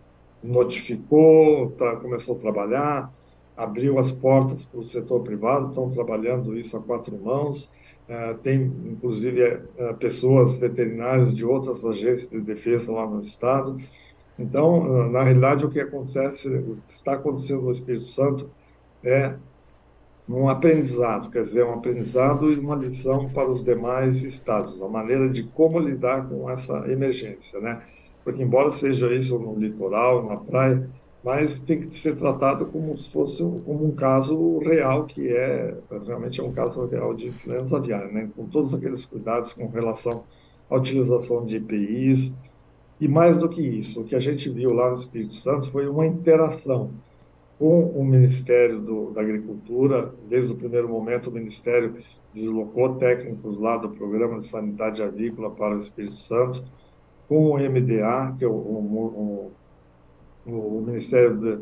notificou, 0.43 1.73
tá, 1.73 1.97
começou 1.97 2.37
a 2.37 2.39
trabalhar, 2.39 3.13
abriu 3.61 3.99
as 3.99 4.11
portas 4.11 4.65
para 4.65 4.81
o 4.81 4.85
setor 4.85 5.21
privado, 5.21 5.69
estão 5.69 5.91
trabalhando 5.91 6.57
isso 6.59 6.77
a 6.77 6.81
quatro 6.83 7.17
mãos. 7.19 7.71
Uh, 8.09 8.37
tem, 8.39 8.63
inclusive, 8.87 9.45
uh, 9.45 9.95
pessoas 9.99 10.57
veterinárias 10.57 11.33
de 11.33 11.45
outras 11.45 11.85
agências 11.85 12.29
de 12.29 12.41
defesa 12.41 12.91
lá 12.91 13.07
no 13.07 13.21
Estado. 13.21 13.77
Então, 14.39 14.81
uh, 14.81 15.11
na 15.11 15.23
realidade, 15.23 15.65
o 15.65 15.71
que 15.71 15.79
acontece, 15.79 16.49
o 16.49 16.79
que 16.89 16.95
está 16.95 17.13
acontecendo 17.13 17.63
no 17.63 17.71
Espírito 17.71 18.05
Santo 18.05 18.51
é 19.05 19.35
um 20.29 20.49
aprendizado, 20.49 21.31
quer 21.31 21.43
dizer, 21.43 21.65
um 21.65 21.75
aprendizado 21.75 22.53
e 22.53 22.59
uma 22.59 22.77
lição 22.77 23.29
para 23.31 23.51
os 23.51 23.63
demais 23.65 24.23
estados, 24.23 24.81
a 24.81 24.89
maneira 24.89 25.29
de 25.29 25.43
como 25.43 25.79
lidar 25.79 26.29
com 26.29 26.49
essa 26.49 26.91
emergência, 26.91 27.61
né? 27.61 27.83
Porque, 28.25 28.43
embora 28.43 28.73
seja 28.73 29.13
isso 29.15 29.39
no 29.39 29.57
litoral, 29.57 30.27
na 30.27 30.37
praia, 30.37 30.89
mas 31.23 31.59
tem 31.59 31.81
que 31.81 31.99
ser 31.99 32.17
tratado 32.17 32.67
como 32.67 32.97
se 32.97 33.11
fosse 33.11 33.43
como 33.65 33.87
um 33.87 33.95
caso 33.95 34.59
real, 34.59 35.05
que 35.05 35.29
é 35.29 35.77
realmente 36.07 36.41
é 36.41 36.45
um 36.45 36.53
caso 36.53 36.87
real 36.87 37.15
de 37.15 37.29
influenza 37.29 37.77
aviária, 37.77 38.11
né? 38.11 38.31
com 38.35 38.47
todos 38.47 38.75
aqueles 38.75 39.05
cuidados 39.05 39.53
com 39.53 39.69
relação 39.69 40.25
à 40.69 40.77
utilização 40.77 41.45
de 41.45 41.57
EPIs. 41.57 42.35
E 42.99 43.09
mais 43.09 43.39
do 43.39 43.49
que 43.49 43.63
isso, 43.63 44.01
o 44.01 44.05
que 44.05 44.15
a 44.15 44.21
gente 44.21 44.49
viu 44.51 44.73
lá 44.73 44.91
no 44.91 44.97
Espírito 44.97 45.35
Santo 45.35 45.71
foi 45.71 45.89
uma 45.89 46.07
interação 46.07 46.91
com 47.59 47.83
o 47.83 48.03
Ministério 48.05 48.81
do, 48.81 49.11
da 49.11 49.21
Agricultura. 49.21 50.15
Desde 50.29 50.53
o 50.53 50.57
primeiro 50.57 50.89
momento, 50.89 51.29
o 51.29 51.33
Ministério 51.33 51.97
deslocou 52.33 52.97
técnicos 52.97 53.59
lá 53.59 53.77
do 53.77 53.91
Programa 53.91 54.39
de 54.39 54.47
Sanidade 54.47 55.03
Avícola 55.03 55.51
para 55.51 55.77
o 55.77 55.79
Espírito 55.79 56.17
Santo, 56.17 56.65
com 57.29 57.51
o 57.51 57.59
MDA, 57.59 58.35
que 58.39 58.45
é 58.45 58.49
o, 58.49 58.53
o, 58.53 59.51
o 59.51 59.53
Ministério 60.81 61.37
de, 61.37 61.59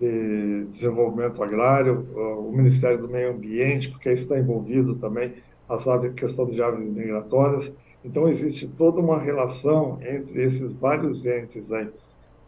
de 0.00 0.64
Desenvolvimento 0.70 1.42
Agrário, 1.42 2.06
o 2.14 2.52
Ministério 2.52 2.98
do 2.98 3.08
Meio 3.08 3.32
Ambiente, 3.32 3.90
porque 3.90 4.10
está 4.10 4.38
envolvido 4.38 4.94
também 4.96 5.34
a 5.68 6.08
questão 6.10 6.46
de 6.46 6.62
aves 6.62 6.88
migratórias. 6.88 7.72
Então, 8.04 8.28
existe 8.28 8.68
toda 8.68 9.00
uma 9.00 9.18
relação 9.18 9.98
entre 10.02 10.44
esses 10.44 10.72
vários 10.74 11.26
entes 11.26 11.72
aí. 11.72 11.88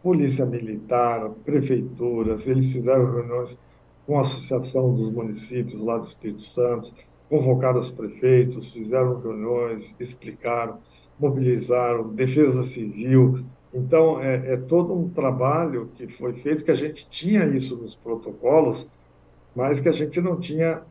Polícia 0.01 0.45
Militar, 0.45 1.29
prefeituras, 1.43 2.47
eles 2.47 2.71
fizeram 2.71 3.11
reuniões 3.11 3.59
com 4.07 4.17
a 4.17 4.21
Associação 4.21 4.93
dos 4.95 5.11
Municípios 5.11 5.81
lá 5.81 5.97
do 5.97 6.05
Espírito 6.05 6.41
Santo, 6.41 6.91
convocaram 7.29 7.79
os 7.79 7.91
prefeitos, 7.91 8.73
fizeram 8.73 9.19
reuniões, 9.19 9.95
explicaram, 9.99 10.79
mobilizaram, 11.19 12.07
Defesa 12.07 12.63
Civil, 12.63 13.43
então, 13.73 14.19
é, 14.19 14.53
é, 14.53 14.57
todo 14.57 14.93
um 14.93 15.09
trabalho 15.09 15.89
que 15.95 16.07
foi 16.07 16.33
feito, 16.33 16.63
que 16.63 16.71
a 16.71 16.75
gente 16.75 17.07
tinha 17.07 17.45
isso 17.45 17.79
nos 17.79 17.93
protocolos, 17.93 18.89
mas 19.55 19.79
que 19.79 19.89
a 19.89 19.91
gente 19.91 20.19
não 20.19 20.39
tinha 20.39 20.81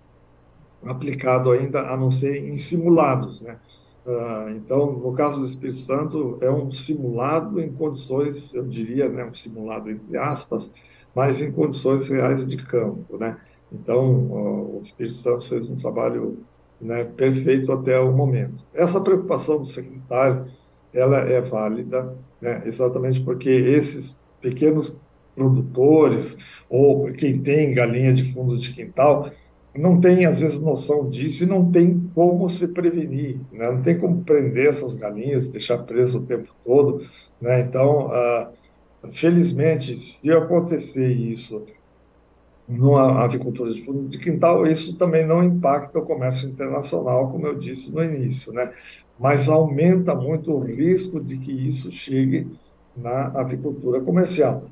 aplicado 0.84 1.50
ainda, 1.50 1.80
a 1.92 1.96
não 1.96 2.10
ser 2.10 2.36
em 2.36 2.56
simulados, 2.56 3.40
né? 3.40 3.58
Uh, 4.06 4.50
então, 4.56 4.92
no 4.92 5.12
caso 5.12 5.40
do 5.40 5.46
Espírito 5.46 5.78
Santo, 5.78 6.38
é 6.40 6.50
um 6.50 6.70
simulado 6.72 7.60
em 7.60 7.70
condições, 7.70 8.54
eu 8.54 8.64
diria, 8.64 9.08
né, 9.08 9.24
um 9.24 9.34
simulado 9.34 9.90
entre 9.90 10.16
aspas, 10.16 10.70
mas 11.14 11.42
em 11.42 11.52
condições 11.52 12.08
reais 12.08 12.46
de 12.46 12.56
campo, 12.56 13.18
né? 13.18 13.38
Então, 13.72 14.04
uh, 14.04 14.78
o 14.78 14.80
Espírito 14.82 15.16
Santo 15.16 15.46
fez 15.46 15.68
um 15.68 15.76
trabalho 15.76 16.38
né, 16.80 17.04
perfeito 17.04 17.70
até 17.72 17.98
o 17.98 18.12
momento. 18.12 18.64
Essa 18.72 19.00
preocupação 19.00 19.58
do 19.58 19.66
secretário, 19.66 20.46
ela 20.92 21.18
é 21.18 21.40
válida, 21.40 22.16
né? 22.40 22.62
exatamente 22.64 23.20
porque 23.20 23.48
esses 23.48 24.18
pequenos 24.40 24.96
produtores 25.34 26.36
ou 26.68 27.12
quem 27.12 27.40
tem 27.40 27.72
galinha 27.72 28.12
de 28.12 28.32
fundo 28.32 28.56
de 28.58 28.72
quintal 28.72 29.30
não 29.74 30.00
tem 30.00 30.24
às 30.26 30.40
vezes 30.40 30.60
noção 30.60 31.08
disso 31.08 31.44
e 31.44 31.46
não 31.46 31.70
tem 31.70 32.10
como 32.14 32.48
se 32.50 32.66
prevenir, 32.68 33.38
né? 33.52 33.70
não 33.70 33.82
tem 33.82 33.96
como 33.96 34.24
prender 34.24 34.68
essas 34.68 34.94
galinhas, 34.94 35.46
deixar 35.46 35.78
preso 35.78 36.18
o 36.18 36.26
tempo 36.26 36.52
todo, 36.64 37.06
né? 37.40 37.60
Então, 37.60 38.10
ah, 38.12 38.50
felizmente, 39.12 39.96
se 39.96 40.30
acontecer 40.32 41.08
isso 41.12 41.64
numa 42.68 43.24
avicultura 43.24 43.72
de 43.72 44.18
quintal, 44.18 44.66
isso 44.66 44.98
também 44.98 45.26
não 45.26 45.42
impacta 45.42 45.98
o 45.98 46.04
comércio 46.04 46.48
internacional, 46.48 47.30
como 47.30 47.46
eu 47.46 47.58
disse 47.58 47.90
no 47.90 48.04
início, 48.04 48.52
né? 48.52 48.70
mas 49.18 49.48
aumenta 49.48 50.14
muito 50.14 50.52
o 50.52 50.60
risco 50.60 51.20
de 51.20 51.38
que 51.38 51.50
isso 51.50 51.90
chegue 51.90 52.46
na 52.96 53.28
avicultura 53.40 54.00
comercial. 54.00 54.64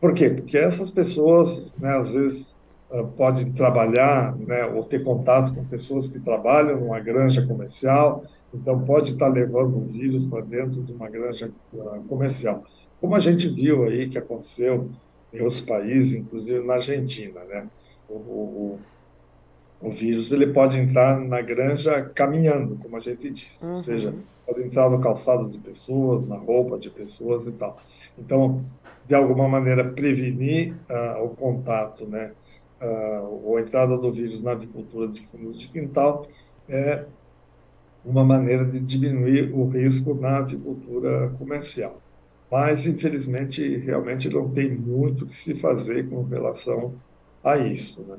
Por 0.00 0.14
quê? 0.14 0.30
Porque 0.30 0.56
essas 0.56 0.90
pessoas, 0.90 1.62
né, 1.78 1.96
às 1.96 2.10
vezes, 2.10 2.54
uh, 2.90 3.06
podem 3.08 3.52
trabalhar 3.52 4.34
né, 4.36 4.64
ou 4.64 4.84
ter 4.84 5.04
contato 5.04 5.52
com 5.52 5.64
pessoas 5.64 6.08
que 6.08 6.18
trabalham 6.18 6.80
numa 6.80 6.98
granja 7.00 7.46
comercial, 7.46 8.24
então 8.54 8.80
pode 8.80 9.12
estar 9.12 9.28
levando 9.28 9.76
o 9.76 9.84
vírus 9.84 10.24
para 10.24 10.40
dentro 10.40 10.82
de 10.82 10.92
uma 10.92 11.08
granja 11.08 11.50
uh, 11.74 12.02
comercial. 12.08 12.64
Como 13.00 13.14
a 13.14 13.20
gente 13.20 13.48
viu 13.48 13.84
aí 13.84 14.08
que 14.08 14.16
aconteceu 14.16 14.88
em 15.32 15.40
outros 15.40 15.60
países, 15.60 16.14
inclusive 16.14 16.64
na 16.66 16.74
Argentina, 16.74 17.40
né? 17.44 17.66
O, 18.08 18.14
o, 18.14 18.80
o 19.80 19.90
vírus 19.90 20.32
ele 20.32 20.48
pode 20.48 20.78
entrar 20.78 21.20
na 21.20 21.40
granja 21.40 22.02
caminhando, 22.02 22.76
como 22.76 22.96
a 22.96 23.00
gente 23.00 23.30
diz, 23.30 23.50
uhum. 23.62 23.70
ou 23.70 23.76
seja, 23.76 24.14
pode 24.46 24.62
entrar 24.62 24.90
no 24.90 25.00
calçado 25.00 25.48
de 25.48 25.58
pessoas, 25.58 26.26
na 26.26 26.36
roupa 26.36 26.78
de 26.78 26.90
pessoas 26.90 27.46
e 27.46 27.52
tal. 27.52 27.80
Então, 28.18 28.64
de 29.06 29.14
alguma 29.14 29.48
maneira, 29.48 29.84
prevenir 29.84 30.74
uh, 30.90 31.24
o 31.24 31.30
contato, 31.30 32.06
né, 32.06 32.32
uh, 32.80 33.40
ou 33.44 33.56
a 33.56 33.60
entrada 33.60 33.96
do 33.96 34.12
vírus 34.12 34.42
na 34.42 34.52
agricultura 34.52 35.08
de 35.08 35.24
fundos 35.26 35.58
de 35.58 35.68
quintal 35.68 36.26
é 36.68 37.04
uma 38.04 38.24
maneira 38.24 38.64
de 38.64 38.80
diminuir 38.80 39.52
o 39.52 39.68
risco 39.68 40.14
na 40.14 40.38
agricultura 40.38 41.30
comercial. 41.38 42.00
Mas, 42.50 42.86
infelizmente, 42.86 43.76
realmente 43.78 44.28
não 44.28 44.48
tem 44.48 44.70
muito 44.70 45.26
que 45.26 45.38
se 45.38 45.54
fazer 45.54 46.08
com 46.08 46.22
relação 46.24 46.94
a 47.44 47.56
isso, 47.56 48.02
né? 48.02 48.16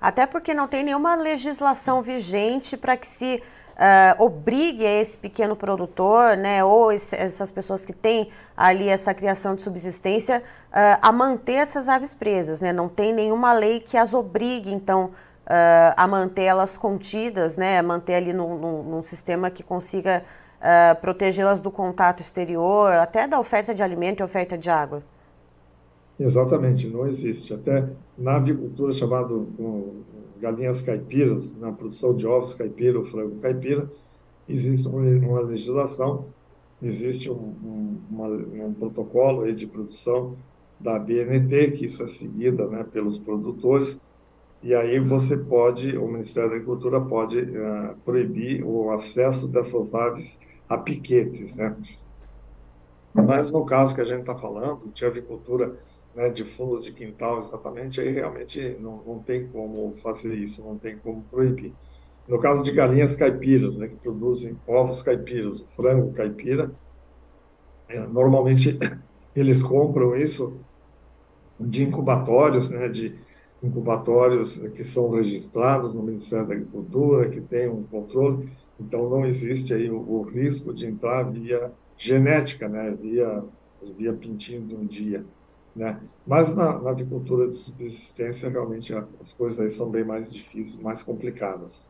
Até 0.00 0.26
porque 0.26 0.52
não 0.52 0.68
tem 0.68 0.84
nenhuma 0.84 1.14
legislação 1.14 2.02
vigente 2.02 2.76
para 2.76 2.96
que 2.96 3.06
se 3.06 3.42
uh, 3.74 4.22
obrigue 4.22 4.84
esse 4.84 5.16
pequeno 5.16 5.56
produtor, 5.56 6.36
né, 6.36 6.62
ou 6.64 6.92
esse, 6.92 7.14
essas 7.16 7.50
pessoas 7.50 7.84
que 7.84 7.92
têm 7.92 8.30
ali 8.56 8.88
essa 8.88 9.14
criação 9.14 9.54
de 9.54 9.62
subsistência, 9.62 10.42
uh, 10.68 10.98
a 11.00 11.12
manter 11.12 11.54
essas 11.54 11.88
aves 11.88 12.14
presas. 12.14 12.60
Né? 12.60 12.72
Não 12.72 12.88
tem 12.88 13.12
nenhuma 13.12 13.52
lei 13.52 13.80
que 13.80 13.96
as 13.96 14.12
obrigue, 14.12 14.72
então, 14.72 15.06
uh, 15.06 15.94
a 15.96 16.06
manter 16.06 16.44
elas 16.44 16.76
contidas, 16.76 17.56
né, 17.56 17.78
a 17.78 17.82
manter 17.82 18.14
ali 18.14 18.32
num, 18.32 18.58
num, 18.58 18.82
num 18.82 19.02
sistema 19.02 19.50
que 19.50 19.62
consiga 19.62 20.22
uh, 20.64 21.00
protegê-las 21.00 21.60
do 21.60 21.70
contato 21.70 22.20
exterior, 22.20 22.92
até 22.94 23.28
da 23.28 23.38
oferta 23.38 23.74
de 23.74 23.82
alimento 23.82 24.20
e 24.20 24.22
oferta 24.22 24.56
de 24.56 24.70
água? 24.70 25.02
Exatamente, 26.18 26.88
não 26.88 27.06
existe. 27.06 27.52
Até 27.52 27.88
na 28.16 28.36
avicultura 28.36 28.92
chamado 28.92 29.48
galinhas 30.40 30.80
caipiras, 30.80 31.56
na 31.58 31.72
produção 31.72 32.14
de 32.14 32.26
ovos 32.26 32.54
caipira 32.54 32.98
ou 32.98 33.04
frango 33.04 33.36
caipira, 33.40 33.90
existe 34.48 34.86
uma 34.88 35.40
legislação, 35.40 36.26
existe 36.82 37.30
um, 37.30 37.34
um, 37.34 37.98
uma, 38.10 38.26
um 38.66 38.74
protocolo 38.74 39.50
de 39.52 39.66
produção 39.66 40.36
da 40.78 40.98
BNT, 40.98 41.72
que 41.72 41.86
isso 41.86 42.02
é 42.02 42.06
seguida 42.06 42.66
né, 42.66 42.84
pelos 42.92 43.18
produtores, 43.18 44.00
e 44.62 44.74
aí 44.74 44.98
você 44.98 45.36
pode, 45.36 45.96
o 45.96 46.08
Ministério 46.08 46.48
da 46.48 46.56
Agricultura 46.56 46.98
pode 46.98 47.38
uh, 47.38 47.94
proibir 48.02 48.64
o 48.64 48.90
acesso 48.90 49.46
dessas 49.46 49.94
aves 49.94 50.38
a 50.74 50.78
piquetes, 50.78 51.56
né? 51.56 51.76
Mas 53.14 53.50
no 53.50 53.64
caso 53.64 53.94
que 53.94 54.00
a 54.00 54.04
gente 54.04 54.20
está 54.20 54.34
falando, 54.36 54.90
de 54.92 55.04
avicultura 55.04 55.78
né, 56.14 56.28
de 56.28 56.44
fundo 56.44 56.80
de 56.80 56.92
quintal 56.92 57.38
exatamente, 57.38 58.00
aí 58.00 58.10
realmente 58.10 58.76
não, 58.80 59.02
não 59.04 59.18
tem 59.18 59.46
como 59.48 59.94
fazer 60.02 60.34
isso, 60.34 60.62
não 60.62 60.78
tem 60.78 60.96
como 60.96 61.22
proibir. 61.24 61.72
No 62.26 62.38
caso 62.38 62.62
de 62.62 62.72
galinhas 62.72 63.16
caipiras, 63.16 63.76
né, 63.76 63.88
que 63.88 63.96
produzem 63.96 64.56
ovos 64.66 65.02
caipiras, 65.02 65.64
frango 65.76 66.12
caipira, 66.12 66.70
é, 67.88 68.00
normalmente 68.06 68.78
eles 69.34 69.62
compram 69.62 70.16
isso 70.16 70.56
de 71.58 71.82
incubatórios, 71.82 72.70
né, 72.70 72.88
de 72.88 73.14
incubatórios 73.62 74.56
que 74.74 74.84
são 74.84 75.10
registrados 75.10 75.92
no 75.94 76.02
Ministério 76.02 76.46
da 76.46 76.54
Agricultura, 76.54 77.28
que 77.28 77.40
tem 77.40 77.68
um 77.68 77.82
controle, 77.84 78.50
então 78.78 79.08
não 79.08 79.24
existe 79.24 79.72
aí 79.72 79.90
o, 79.90 79.96
o 79.96 80.22
risco 80.22 80.72
de 80.72 80.86
entrar 80.86 81.22
via 81.24 81.72
genética, 81.96 82.68
né, 82.68 82.90
via 82.90 83.44
via 83.96 84.12
pintinho 84.12 84.62
de 84.62 84.74
um 84.74 84.86
dia. 84.86 85.24
Né? 85.74 85.98
Mas 86.26 86.54
na, 86.54 86.78
na 86.78 86.90
agricultura 86.90 87.48
de 87.48 87.56
subsistência, 87.56 88.48
realmente 88.48 88.94
as 89.20 89.32
coisas 89.32 89.58
aí 89.58 89.70
são 89.70 89.90
bem 89.90 90.04
mais 90.04 90.32
difíceis, 90.32 90.80
mais 90.80 91.02
complicadas. 91.02 91.86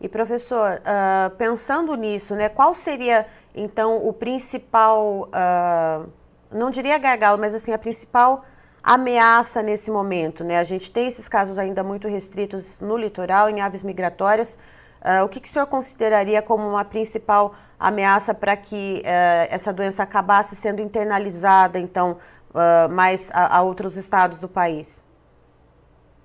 E 0.00 0.08
professor, 0.08 0.80
uh, 0.80 1.34
pensando 1.36 1.94
nisso, 1.94 2.34
né, 2.34 2.48
qual 2.48 2.74
seria 2.74 3.26
então 3.54 4.06
o 4.06 4.12
principal, 4.12 5.28
uh, 5.28 6.08
não 6.52 6.70
diria 6.70 6.98
gargalo, 6.98 7.38
mas 7.38 7.54
assim 7.54 7.72
a 7.72 7.78
principal 7.78 8.44
ameaça 8.82 9.62
nesse 9.62 9.90
momento, 9.90 10.44
né? 10.44 10.58
A 10.58 10.64
gente 10.64 10.92
tem 10.92 11.08
esses 11.08 11.26
casos 11.26 11.58
ainda 11.58 11.82
muito 11.82 12.06
restritos 12.06 12.80
no 12.80 12.96
litoral, 12.96 13.48
em 13.48 13.60
aves 13.60 13.82
migratórias. 13.82 14.58
Uh, 15.02 15.24
o 15.24 15.28
que, 15.28 15.40
que 15.40 15.48
o 15.48 15.52
senhor 15.52 15.66
consideraria 15.66 16.42
como 16.42 16.68
uma 16.68 16.84
principal 16.84 17.54
ameaça 17.78 18.34
para 18.34 18.56
que 18.56 19.02
essa 19.50 19.70
doença 19.70 20.02
acabasse 20.02 20.56
sendo 20.56 20.80
internalizada, 20.80 21.78
então, 21.78 22.16
uh, 22.56 22.88
mais 22.90 23.30
a, 23.32 23.58
a, 23.58 23.62
outros 23.62 23.96
estados 23.96 24.38
do 24.38 24.48
país? 24.48 25.06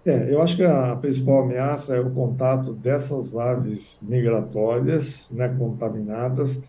É, 0.06 0.34
eu 0.34 0.42
acho 0.42 0.56
que 0.56 0.64
a 0.64 0.96
principal 0.96 1.44
ameaça 1.44 1.96
é 1.96 2.00
o 2.00 2.10
contato 2.10 2.74
dessas 2.74 3.36
aves 3.36 4.00
migratórias, 4.02 5.30
né, 5.30 5.48
contaminadas, 5.50 6.64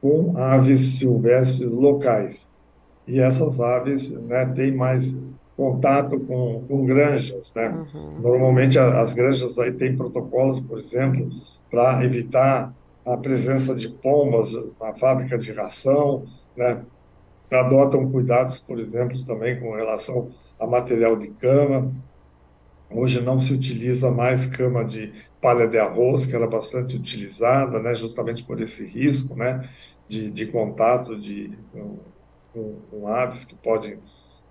com 0.00 0.38
aves 0.38 0.98
silvestres 0.98 1.70
locais. 1.70 2.48
E 3.06 3.20
essas 3.20 3.60
aves 3.60 4.10
né, 4.10 4.46
têm 4.46 4.74
mais 4.74 5.14
contato 5.58 6.20
com, 6.20 6.64
com 6.68 6.86
granjas. 6.86 7.52
Né? 7.52 7.68
Uhum. 7.92 8.20
Normalmente 8.20 8.78
as 8.78 9.12
granjas 9.12 9.58
aí 9.58 9.72
têm 9.72 9.96
protocolos, 9.96 10.60
por 10.60 10.78
exemplo, 10.78 11.28
para 11.68 12.04
evitar 12.04 12.72
a 13.04 13.16
presença 13.16 13.74
de 13.74 13.88
pombas 13.88 14.52
na 14.80 14.94
fábrica 14.94 15.36
de 15.36 15.50
ração, 15.50 16.24
né? 16.56 16.80
adotam 17.50 18.08
cuidados, 18.08 18.58
por 18.58 18.78
exemplo, 18.78 19.20
também 19.24 19.58
com 19.58 19.74
relação 19.74 20.30
a 20.60 20.66
material 20.66 21.16
de 21.16 21.28
cama. 21.28 21.92
Hoje 22.88 23.20
não 23.20 23.38
se 23.38 23.52
utiliza 23.52 24.10
mais 24.12 24.46
cama 24.46 24.84
de 24.84 25.12
palha 25.42 25.66
de 25.66 25.78
arroz, 25.78 26.24
que 26.24 26.36
era 26.36 26.46
bastante 26.46 26.96
utilizada, 26.96 27.80
né, 27.80 27.94
justamente 27.94 28.44
por 28.44 28.60
esse 28.60 28.86
risco 28.86 29.34
né, 29.34 29.68
de, 30.06 30.30
de 30.30 30.46
contato 30.46 31.18
de, 31.18 31.50
com, 31.72 32.76
com 32.90 33.08
aves 33.08 33.44
que 33.44 33.54
podem 33.54 33.98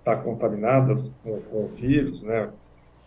estar 0.08 0.16
contaminadas 0.22 1.02
com, 1.22 1.40
com 1.42 1.64
o 1.64 1.68
vírus. 1.68 2.22
Né. 2.22 2.50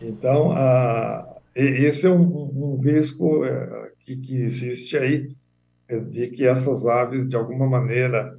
Então, 0.00 0.52
a, 0.52 1.36
esse 1.54 2.06
é 2.06 2.10
um, 2.10 2.22
um 2.22 2.80
risco 2.80 3.44
é, 3.44 3.90
que, 4.00 4.16
que 4.16 4.42
existe 4.42 4.96
aí, 4.96 5.34
é, 5.88 5.98
de 5.98 6.28
que 6.28 6.46
essas 6.46 6.86
aves, 6.86 7.28
de 7.28 7.36
alguma 7.36 7.66
maneira, 7.66 8.38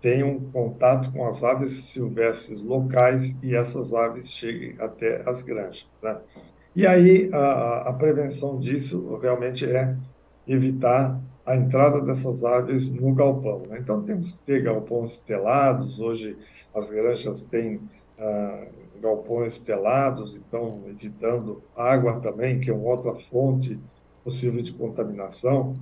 tenham 0.00 0.40
contato 0.52 1.12
com 1.12 1.26
as 1.26 1.44
aves 1.44 1.72
silvestres 1.72 2.62
locais 2.62 3.36
e 3.42 3.54
essas 3.54 3.92
aves 3.92 4.30
cheguem 4.30 4.74
até 4.78 5.22
as 5.28 5.42
granjas. 5.42 5.88
Né? 6.02 6.18
E 6.74 6.86
aí 6.86 7.28
a, 7.32 7.90
a 7.90 7.92
prevenção 7.92 8.58
disso 8.58 9.18
realmente 9.18 9.64
é 9.66 9.94
evitar 10.46 11.20
a 11.44 11.56
entrada 11.56 12.00
dessas 12.00 12.44
aves 12.44 12.88
no 12.90 13.14
galpão. 13.14 13.66
Né? 13.68 13.78
Então 13.80 14.02
temos 14.02 14.32
que 14.32 14.42
ter 14.42 14.62
galpões 14.62 15.18
telados. 15.18 15.98
Hoje 15.98 16.36
as 16.74 16.88
granjas 16.90 17.42
têm 17.42 17.80
galpões 19.00 19.58
telados, 19.58 20.34
então 20.36 20.82
evitando 20.86 21.62
água 21.74 22.20
também, 22.20 22.60
que 22.60 22.70
é 22.70 22.74
outra 22.74 23.14
fonte 23.14 23.78
possível 24.22 24.62
de 24.62 24.72
contaminação. 24.72 25.74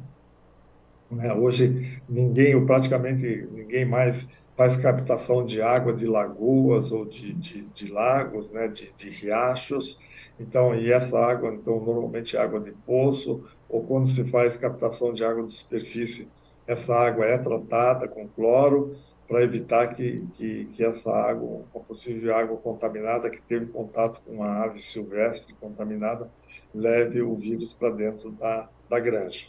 Né? 1.11 1.33
Hoje, 1.35 2.01
ninguém, 2.09 2.55
ou 2.55 2.65
praticamente 2.65 3.49
ninguém 3.51 3.85
mais 3.85 4.29
faz 4.57 4.77
captação 4.77 5.45
de 5.45 5.63
água 5.63 5.93
de 5.93 6.07
lagoas 6.07 6.91
ou 6.91 7.05
de, 7.05 7.33
de, 7.33 7.63
de 7.63 7.93
lagos, 7.93 8.51
né? 8.51 8.69
de, 8.69 8.93
de 8.97 9.09
riachos. 9.09 10.01
Então, 10.39 10.75
e 10.75 10.93
essa 10.93 11.19
água, 11.19 11.53
então, 11.53 11.81
normalmente 11.81 12.37
é 12.37 12.41
água 12.41 12.61
de 12.61 12.73
poço, 12.73 13.45
ou 13.69 13.83
quando 13.85 14.09
se 14.09 14.25
faz 14.25 14.57
captação 14.57 15.13
de 15.13 15.25
água 15.25 15.45
de 15.45 15.53
superfície, 15.53 16.29
essa 16.67 16.95
água 16.95 17.25
é 17.25 17.39
tratada 17.39 18.07
com 18.07 18.29
cloro 18.29 18.97
para 19.29 19.43
evitar 19.43 19.89
que, 19.89 20.27
que, 20.35 20.65
que, 20.73 20.83
essa 20.83 21.11
água, 21.11 21.63
uma 21.75 21.85
possível 21.85 22.35
água 22.35 22.57
contaminada 22.57 23.29
que 23.29 23.41
teve 23.43 23.67
contato 23.67 24.21
com 24.25 24.37
uma 24.37 24.65
ave 24.65 24.81
silvestre 24.81 25.55
contaminada, 25.61 26.31
leve 26.75 27.21
o 27.21 27.35
vírus 27.37 27.75
para 27.75 27.91
dentro 27.91 28.31
da, 28.31 28.69
da 28.89 28.99
granja. 28.99 29.47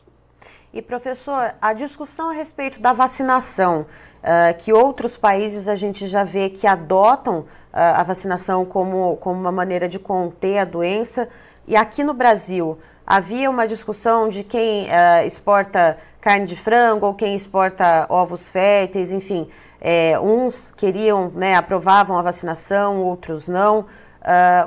E 0.73 0.81
professor, 0.81 1.55
a 1.61 1.73
discussão 1.73 2.29
a 2.29 2.33
respeito 2.33 2.79
da 2.79 2.91
vacinação, 2.91 3.87
uh, 4.19 4.57
que 4.57 4.71
outros 4.73 5.15
países 5.15 5.67
a 5.67 5.75
gente 5.75 6.05
já 6.07 6.23
vê 6.23 6.49
que 6.49 6.67
adotam 6.67 7.39
uh, 7.39 7.45
a 7.71 8.03
vacinação 8.03 8.65
como, 8.65 9.15
como 9.17 9.39
uma 9.39 9.51
maneira 9.51 9.87
de 9.87 9.97
conter 9.97 10.59
a 10.59 10.65
doença, 10.65 11.29
e 11.65 11.75
aqui 11.75 12.03
no 12.03 12.13
Brasil 12.13 12.77
havia 13.07 13.49
uma 13.49 13.67
discussão 13.67 14.29
de 14.29 14.43
quem 14.43 14.85
uh, 14.85 15.25
exporta 15.25 15.97
carne 16.21 16.45
de 16.45 16.55
frango 16.55 17.07
ou 17.07 17.13
quem 17.15 17.33
exporta 17.33 18.05
ovos 18.09 18.49
férteis, 18.49 19.11
enfim, 19.11 19.49
é, 19.81 20.19
uns 20.19 20.71
queriam, 20.71 21.29
né, 21.31 21.55
aprovavam 21.55 22.17
a 22.17 22.21
vacinação, 22.21 23.01
outros 23.03 23.47
não. 23.47 23.85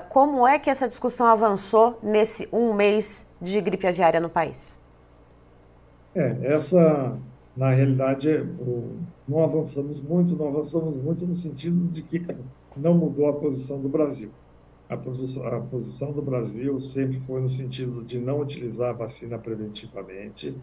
como 0.08 0.46
é 0.46 0.58
que 0.58 0.70
essa 0.70 0.88
discussão 0.88 1.26
avançou 1.26 1.98
nesse 2.02 2.48
um 2.52 2.72
mês 2.72 3.26
de 3.40 3.60
gripe 3.60 3.86
aviária 3.86 4.20
no 4.20 4.30
país? 4.30 4.78
É, 6.14 6.36
essa, 6.42 7.18
na 7.56 7.70
realidade, 7.70 8.28
não 9.26 9.42
avançamos 9.42 10.00
muito, 10.00 10.36
não 10.36 10.48
avançamos 10.48 10.94
muito 11.02 11.26
no 11.26 11.36
sentido 11.36 11.88
de 11.88 12.02
que 12.02 12.24
não 12.76 12.94
mudou 12.94 13.28
a 13.28 13.32
posição 13.32 13.80
do 13.80 13.88
Brasil. 13.88 14.30
A 14.88 14.96
posição, 14.96 15.46
a 15.46 15.60
posição 15.60 16.12
do 16.12 16.20
Brasil 16.20 16.78
sempre 16.80 17.18
foi 17.20 17.40
no 17.40 17.48
sentido 17.48 18.02
de 18.04 18.18
não 18.18 18.40
utilizar 18.40 18.90
a 18.90 18.92
vacina 18.92 19.38
preventivamente, 19.38 20.54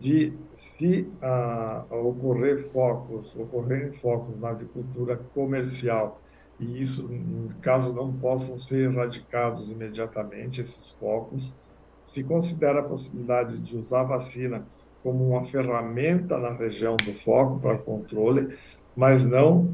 de 0.00 0.32
se 0.52 1.08
a, 1.20 1.84
a 1.90 1.96
ocorrer 1.96 2.68
focos, 2.72 3.34
ocorrerem 3.36 3.92
focos 3.92 4.38
na 4.40 4.50
agricultura 4.50 5.16
comercial, 5.34 6.20
e 6.60 6.80
isso, 6.80 7.08
caso 7.60 7.92
não 7.92 8.12
possam 8.12 8.58
ser 8.58 8.90
erradicados 8.90 9.70
imediatamente, 9.70 10.60
esses 10.60 10.92
focos, 10.92 11.52
se 12.02 12.24
considera 12.24 12.80
a 12.80 12.82
possibilidade 12.82 13.58
de 13.58 13.76
usar 13.76 14.04
vacina 14.04 14.66
como 15.02 15.28
uma 15.28 15.44
ferramenta 15.44 16.38
na 16.38 16.52
região 16.52 16.96
do 16.96 17.14
foco 17.14 17.60
para 17.60 17.78
controle, 17.78 18.56
mas 18.96 19.24
não 19.24 19.72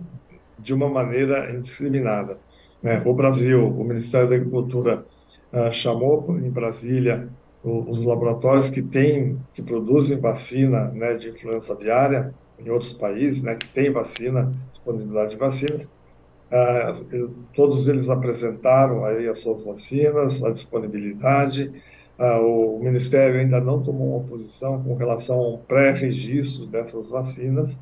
de 0.58 0.74
uma 0.74 0.88
maneira 0.88 1.50
indiscriminada. 1.54 2.38
Né? 2.82 3.02
O 3.04 3.14
Brasil, 3.14 3.66
o 3.66 3.84
Ministério 3.84 4.28
da 4.28 4.36
Agricultura 4.36 5.06
uh, 5.52 5.72
chamou 5.72 6.38
em 6.38 6.50
Brasília 6.50 7.28
os 7.64 8.04
laboratórios 8.04 8.68
que 8.68 8.82
têm, 8.82 9.38
que 9.54 9.62
produzem 9.62 10.18
vacina 10.18 10.88
né, 10.88 11.14
de 11.14 11.30
influenza 11.30 11.72
aviária 11.72 12.34
em 12.58 12.68
outros 12.68 12.92
países, 12.92 13.42
né, 13.42 13.56
que 13.56 13.66
têm 13.68 13.90
vacina, 13.90 14.52
disponibilidade 14.70 15.30
de 15.30 15.36
vacinas, 15.36 15.84
uh, 15.86 17.30
todos 17.54 17.88
eles 17.88 18.10
apresentaram 18.10 19.04
aí 19.04 19.26
as 19.26 19.38
suas 19.38 19.62
vacinas, 19.62 20.44
a 20.44 20.50
disponibilidade, 20.50 21.72
ah, 22.16 22.40
o 22.40 22.78
Ministério 22.80 23.40
ainda 23.40 23.60
não 23.60 23.82
tomou 23.82 24.16
uma 24.16 24.28
posição 24.28 24.80
com 24.82 24.94
relação 24.94 25.36
ao 25.36 25.58
pré-registro 25.58 26.66
dessas 26.66 27.08
vacinas, 27.08 27.76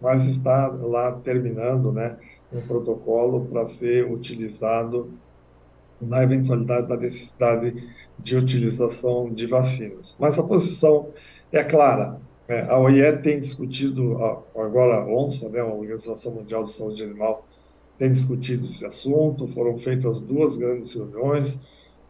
mas 0.00 0.26
está 0.26 0.66
lá 0.68 1.12
terminando 1.12 1.90
né, 1.90 2.18
um 2.52 2.60
protocolo 2.60 3.46
para 3.46 3.66
ser 3.68 4.10
utilizado 4.10 5.10
na 6.00 6.22
eventualidade 6.22 6.88
da 6.88 6.96
necessidade 6.96 7.88
de 8.18 8.36
utilização 8.36 9.32
de 9.32 9.46
vacinas. 9.46 10.16
Mas 10.18 10.38
a 10.38 10.42
posição 10.42 11.08
é 11.52 11.62
clara. 11.62 12.20
Né? 12.48 12.66
A 12.68 12.78
OIE 12.78 13.16
tem 13.18 13.40
discutido, 13.40 14.16
agora 14.56 15.02
a 15.02 15.06
ONSA, 15.06 15.48
né, 15.48 15.60
a 15.60 15.66
Organização 15.66 16.32
Mundial 16.32 16.64
de 16.64 16.72
Saúde 16.72 17.02
Animal, 17.02 17.46
tem 17.98 18.10
discutido 18.12 18.64
esse 18.64 18.84
assunto. 18.84 19.46
Foram 19.48 19.78
feitas 19.78 20.20
duas 20.20 20.56
grandes 20.56 20.92
reuniões, 20.92 21.58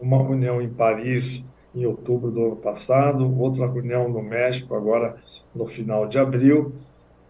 uma 0.01 0.19
reunião 0.19 0.63
em 0.63 0.69
Paris 0.69 1.45
em 1.75 1.85
outubro 1.87 2.31
do 2.31 2.47
ano 2.47 2.57
passado, 2.57 3.39
outra 3.39 3.71
reunião 3.71 4.09
no 4.09 4.23
México 4.23 4.75
agora 4.75 5.17
no 5.55 5.67
final 5.67 6.07
de 6.07 6.19
abril, 6.19 6.73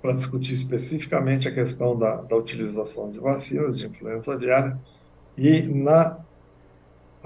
para 0.00 0.12
discutir 0.12 0.54
especificamente 0.54 1.46
a 1.46 1.52
questão 1.52 1.98
da, 1.98 2.16
da 2.22 2.36
utilização 2.36 3.10
de 3.10 3.18
vacinas 3.18 3.78
de 3.78 3.86
influenza 3.86 4.32
aviária. 4.32 4.78
E 5.36 5.62
na 5.62 6.18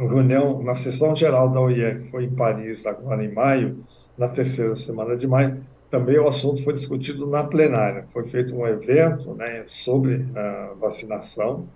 reunião, 0.02 0.62
na 0.62 0.74
sessão 0.74 1.14
geral 1.14 1.48
da 1.50 1.60
OIE, 1.60 2.02
que 2.02 2.10
foi 2.10 2.24
em 2.24 2.30
Paris 2.30 2.84
agora 2.86 3.24
em 3.24 3.32
maio, 3.32 3.84
na 4.18 4.28
terceira 4.28 4.74
semana 4.74 5.16
de 5.16 5.26
maio, 5.26 5.62
também 5.90 6.18
o 6.18 6.26
assunto 6.26 6.62
foi 6.64 6.74
discutido 6.74 7.26
na 7.26 7.44
plenária. 7.44 8.06
Foi 8.12 8.26
feito 8.26 8.54
um 8.54 8.66
evento 8.66 9.34
né, 9.34 9.62
sobre 9.66 10.26
a 10.34 10.74
vacinação 10.80 11.68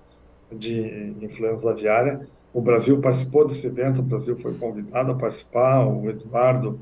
de 0.50 1.14
influenza 1.20 1.70
aviária. 1.70 2.26
O 2.52 2.60
Brasil 2.60 3.00
participou 3.00 3.46
desse 3.46 3.66
evento, 3.66 4.00
o 4.00 4.02
Brasil 4.02 4.34
foi 4.36 4.54
convidado 4.54 5.12
a 5.12 5.14
participar, 5.14 5.86
o 5.86 6.08
Eduardo 6.10 6.80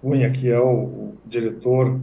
Cunha, 0.00 0.30
que 0.30 0.50
é 0.50 0.58
o, 0.58 1.12
diretor 1.26 2.00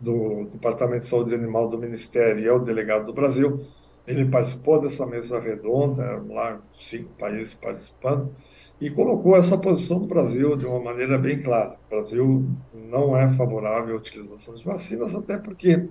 do 0.00 0.48
Departamento 0.52 1.02
de 1.02 1.08
Saúde 1.08 1.34
Animal 1.34 1.68
do 1.68 1.76
Ministério 1.76 2.42
e 2.42 2.46
é 2.46 2.52
o 2.52 2.58
delegado 2.58 3.06
do 3.06 3.12
Brasil, 3.12 3.66
ele 4.10 4.30
participou 4.30 4.80
dessa 4.80 5.06
mesa 5.06 5.40
redonda, 5.40 6.02
eram 6.02 6.28
lá 6.28 6.60
cinco 6.80 7.10
países 7.18 7.54
participando, 7.54 8.34
e 8.80 8.90
colocou 8.90 9.36
essa 9.36 9.58
posição 9.58 10.00
do 10.00 10.06
Brasil 10.06 10.56
de 10.56 10.66
uma 10.66 10.80
maneira 10.80 11.18
bem 11.18 11.42
clara. 11.42 11.78
O 11.86 11.90
Brasil 11.90 12.46
não 12.72 13.16
é 13.16 13.32
favorável 13.36 13.94
à 13.94 13.98
utilização 13.98 14.54
de 14.54 14.64
vacinas, 14.64 15.14
até 15.14 15.38
porque 15.38 15.88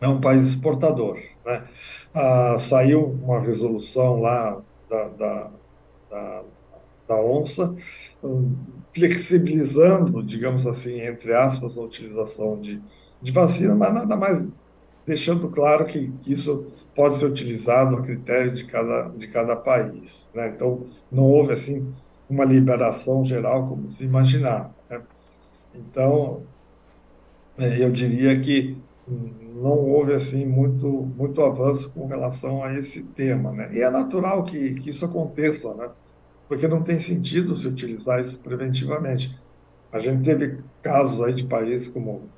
é 0.00 0.08
um 0.08 0.20
país 0.20 0.44
exportador. 0.48 1.18
Né? 1.44 1.68
Ah, 2.14 2.56
saiu 2.58 3.04
uma 3.04 3.40
resolução 3.40 4.20
lá 4.20 4.62
da, 4.88 5.08
da 5.08 5.50
da, 6.10 6.44
da 7.06 7.22
onça, 7.22 7.74
flexibilizando, 8.94 10.22
digamos 10.22 10.66
assim, 10.66 11.00
entre 11.00 11.34
aspas, 11.34 11.76
a 11.76 11.82
utilização 11.82 12.58
de, 12.60 12.80
de 13.20 13.32
vacina, 13.32 13.74
mas 13.74 13.94
nada 13.94 14.16
mais 14.16 14.46
deixando 15.06 15.48
claro 15.48 15.86
que, 15.86 16.10
que 16.20 16.32
isso 16.32 16.66
pode 16.98 17.16
ser 17.16 17.26
utilizado 17.26 17.94
a 17.94 18.02
critério 18.02 18.52
de 18.52 18.64
cada, 18.64 19.08
de 19.10 19.28
cada 19.28 19.54
país. 19.54 20.28
Né? 20.34 20.48
Então, 20.48 20.84
não 21.12 21.22
houve, 21.22 21.52
assim, 21.52 21.94
uma 22.28 22.44
liberação 22.44 23.24
geral 23.24 23.68
como 23.68 23.88
se 23.88 24.02
imaginava. 24.02 24.74
Né? 24.90 25.00
Então, 25.76 26.42
é, 27.56 27.80
eu 27.80 27.92
diria 27.92 28.36
que 28.40 28.76
não 29.06 29.78
houve 29.78 30.12
assim 30.12 30.44
muito 30.44 30.86
muito 31.16 31.40
avanço 31.42 31.90
com 31.92 32.06
relação 32.06 32.62
a 32.62 32.74
esse 32.74 33.02
tema, 33.02 33.52
né? 33.52 33.70
E 33.72 33.80
é 33.80 33.90
natural 33.90 34.44
que, 34.44 34.74
que 34.74 34.90
isso 34.90 35.04
aconteça, 35.04 35.72
né? 35.74 35.88
Porque 36.48 36.68
não 36.68 36.82
tem 36.82 37.00
sentido 37.00 37.56
se 37.56 37.66
utilizar 37.66 38.20
isso 38.20 38.38
preventivamente. 38.40 39.38
A 39.90 39.98
gente 39.98 40.24
teve 40.24 40.58
casos 40.82 41.20
aí 41.20 41.32
de 41.32 41.44
países 41.44 41.88
como 41.88 42.28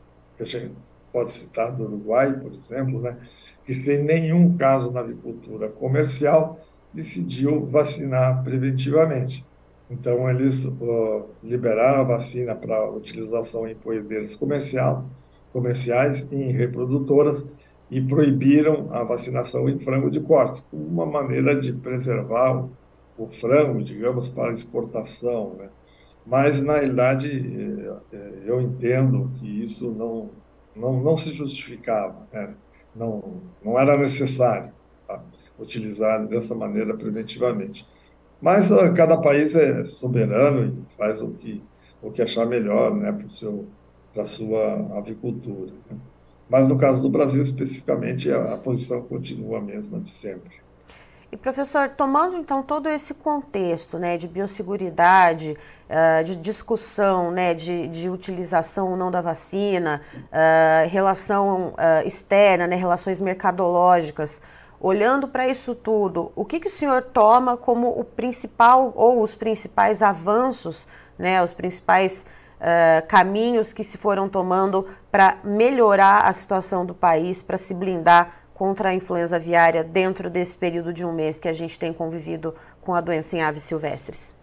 pode 1.12 1.32
citar 1.32 1.72
do 1.72 1.84
Uruguai, 1.84 2.32
por 2.32 2.52
exemplo, 2.52 3.00
né? 3.00 3.16
Que 3.64 3.74
sem 3.74 4.02
nenhum 4.02 4.56
caso 4.56 4.90
na 4.90 5.00
agricultura 5.00 5.68
comercial 5.68 6.58
decidiu 6.92 7.66
vacinar 7.66 8.42
preventivamente. 8.42 9.44
Então 9.90 10.28
eles 10.30 10.64
uh, 10.64 11.26
liberaram 11.42 12.00
a 12.00 12.04
vacina 12.04 12.54
para 12.54 12.90
utilização 12.90 13.66
em 13.68 13.74
poedeiras 13.74 14.34
comercial 14.34 15.04
comerciais 15.52 16.26
em 16.30 16.52
reprodutoras 16.52 17.44
e 17.90 18.00
proibiram 18.00 18.88
a 18.92 19.02
vacinação 19.02 19.68
em 19.68 19.78
frango 19.78 20.10
de 20.10 20.20
corte, 20.20 20.64
uma 20.72 21.04
maneira 21.04 21.56
de 21.60 21.72
preservar 21.72 22.56
o, 22.56 22.70
o 23.18 23.26
frango, 23.26 23.82
digamos, 23.82 24.28
para 24.28 24.52
exportação. 24.52 25.54
Né? 25.58 25.68
Mas, 26.24 26.60
na 26.62 26.74
realidade, 26.74 27.28
eh, 27.28 27.96
eh, 28.12 28.32
eu 28.46 28.60
entendo 28.60 29.32
que 29.36 29.64
isso 29.64 29.90
não, 29.90 30.30
não, 30.74 31.00
não 31.00 31.16
se 31.16 31.32
justificava, 31.32 32.26
né? 32.32 32.54
não, 32.94 33.42
não 33.64 33.78
era 33.78 33.96
necessário 33.96 34.72
tá? 35.06 35.22
utilizar 35.58 36.26
dessa 36.26 36.54
maneira 36.54 36.96
preventivamente. 36.96 37.86
Mas 38.40 38.70
uh, 38.70 38.92
cada 38.94 39.16
país 39.16 39.54
é 39.54 39.84
soberano 39.84 40.64
e 40.64 40.96
faz 40.96 41.20
o 41.20 41.28
que, 41.32 41.62
o 42.02 42.10
que 42.10 42.22
achar 42.22 42.46
melhor 42.46 42.94
né, 42.94 43.12
para 44.12 44.22
a 44.22 44.26
sua 44.26 44.98
avicultura. 44.98 45.72
Né? 45.90 45.98
Mas 46.48 46.66
no 46.66 46.78
caso 46.78 47.02
do 47.02 47.10
Brasil, 47.10 47.42
especificamente, 47.42 48.30
a, 48.30 48.54
a 48.54 48.56
posição 48.56 49.02
continua 49.02 49.58
a 49.58 49.62
mesma 49.62 50.00
de 50.00 50.10
sempre. 50.10 50.56
E 51.32 51.36
professor, 51.36 51.88
tomando 51.90 52.36
então 52.36 52.60
todo 52.60 52.88
esse 52.88 53.14
contexto 53.14 53.98
né, 53.98 54.16
de 54.18 54.26
biosseguridade, 54.26 55.56
uh, 55.88 56.24
de 56.24 56.34
discussão 56.34 57.30
né, 57.30 57.54
de, 57.54 57.86
de 57.86 58.10
utilização 58.10 58.90
ou 58.90 58.96
não 58.96 59.12
da 59.12 59.20
vacina, 59.20 60.02
uh, 60.12 60.88
relação 60.88 61.68
uh, 61.68 62.04
externa, 62.04 62.66
né, 62.66 62.74
relações 62.74 63.20
mercadológicas, 63.20 64.40
olhando 64.80 65.28
para 65.28 65.46
isso 65.46 65.72
tudo, 65.72 66.32
o 66.34 66.44
que, 66.44 66.58
que 66.58 66.66
o 66.66 66.70
senhor 66.70 67.02
toma 67.02 67.56
como 67.56 67.88
o 67.88 68.02
principal 68.02 68.92
ou 68.96 69.22
os 69.22 69.32
principais 69.34 70.02
avanços, 70.02 70.84
né, 71.16 71.40
os 71.40 71.52
principais 71.52 72.26
uh, 72.56 73.06
caminhos 73.06 73.72
que 73.72 73.84
se 73.84 73.96
foram 73.96 74.28
tomando 74.28 74.88
para 75.12 75.36
melhorar 75.44 76.22
a 76.22 76.32
situação 76.32 76.84
do 76.84 76.94
país, 76.94 77.40
para 77.40 77.56
se 77.56 77.72
blindar 77.72 78.39
contra 78.60 78.90
a 78.90 78.94
influenza 78.94 79.36
aviária 79.36 79.82
dentro 79.82 80.28
desse 80.28 80.54
período 80.54 80.92
de 80.92 81.02
um 81.02 81.14
mês 81.14 81.40
que 81.40 81.48
a 81.48 81.52
gente 81.54 81.78
tem 81.78 81.94
convivido 81.94 82.54
com 82.82 82.92
a 82.92 83.00
doença 83.00 83.34
em 83.34 83.40
aves 83.40 83.62
silvestres? 83.62 84.34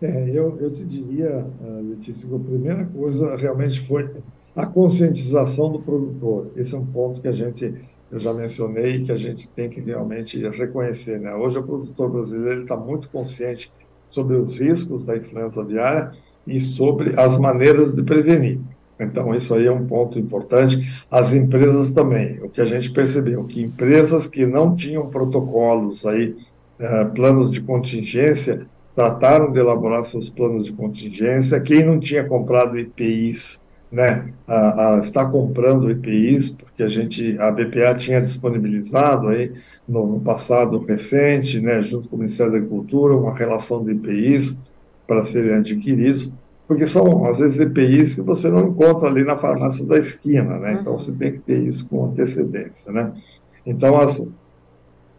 É, 0.00 0.30
eu, 0.30 0.56
eu 0.60 0.72
te 0.72 0.84
diria, 0.84 1.50
Letícia, 1.82 2.28
que 2.28 2.32
a 2.36 2.38
primeira 2.38 2.86
coisa 2.86 3.36
realmente 3.36 3.84
foi 3.84 4.08
a 4.54 4.64
conscientização 4.64 5.72
do 5.72 5.80
produtor. 5.80 6.52
Esse 6.54 6.76
é 6.76 6.78
um 6.78 6.86
ponto 6.86 7.20
que 7.20 7.26
a 7.26 7.32
gente, 7.32 7.74
eu 8.12 8.18
já 8.20 8.32
mencionei, 8.32 9.02
que 9.02 9.10
a 9.10 9.16
gente 9.16 9.48
tem 9.48 9.68
que 9.68 9.80
realmente 9.80 10.38
reconhecer. 10.48 11.18
Né? 11.18 11.34
Hoje 11.34 11.58
o 11.58 11.64
produtor 11.64 12.12
brasileiro 12.12 12.62
está 12.62 12.76
muito 12.76 13.08
consciente 13.08 13.72
sobre 14.06 14.36
os 14.36 14.56
riscos 14.56 15.02
da 15.02 15.16
influenza 15.16 15.60
aviária 15.60 16.12
e 16.46 16.60
sobre 16.60 17.18
as 17.18 17.36
maneiras 17.36 17.90
de 17.90 18.04
prevenir. 18.04 18.60
Então, 19.00 19.34
isso 19.34 19.54
aí 19.54 19.66
é 19.66 19.72
um 19.72 19.86
ponto 19.86 20.18
importante. 20.18 21.02
As 21.10 21.32
empresas 21.32 21.90
também. 21.90 22.38
O 22.42 22.48
que 22.48 22.60
a 22.60 22.66
gente 22.66 22.90
percebeu, 22.90 23.44
que 23.44 23.62
empresas 23.62 24.26
que 24.26 24.44
não 24.44 24.76
tinham 24.76 25.08
protocolos 25.08 26.04
aí, 26.04 26.36
eh, 26.78 27.04
planos 27.06 27.50
de 27.50 27.60
contingência, 27.60 28.66
trataram 28.94 29.50
de 29.50 29.58
elaborar 29.58 30.04
seus 30.04 30.28
planos 30.28 30.64
de 30.64 30.72
contingência. 30.72 31.60
Quem 31.60 31.84
não 31.84 31.98
tinha 31.98 32.24
comprado 32.24 32.78
EPIs, 32.78 33.62
né, 33.90 34.32
a, 34.46 34.94
a, 34.94 34.98
está 34.98 35.24
comprando 35.28 35.90
EPIs, 35.90 36.50
porque 36.50 36.82
a 36.82 36.88
gente, 36.88 37.36
a 37.38 37.50
BPA 37.50 37.94
tinha 37.94 38.20
disponibilizado 38.20 39.28
aí 39.28 39.52
no, 39.88 40.06
no 40.06 40.20
passado 40.20 40.78
recente, 40.78 41.60
né, 41.60 41.82
junto 41.82 42.08
com 42.08 42.16
o 42.16 42.18
Ministério 42.18 42.52
da 42.52 42.58
Agricultura, 42.58 43.16
uma 43.16 43.34
relação 43.34 43.84
de 43.84 43.92
EPIs 43.92 44.58
para 45.06 45.24
serem 45.24 45.54
adquiridos, 45.54 46.32
porque 46.70 46.86
são, 46.86 47.24
às 47.24 47.40
vezes, 47.40 47.58
EPIs 47.58 48.14
que 48.14 48.20
você 48.20 48.48
não 48.48 48.68
encontra 48.68 49.08
ali 49.08 49.24
na 49.24 49.36
farmácia 49.36 49.84
da 49.84 49.98
esquina, 49.98 50.56
né? 50.56 50.78
Então, 50.80 50.96
você 50.96 51.10
tem 51.10 51.32
que 51.32 51.40
ter 51.40 51.58
isso 51.66 51.88
com 51.88 52.04
antecedência, 52.04 52.92
né? 52.92 53.12
Então, 53.66 53.98
as, 53.98 54.22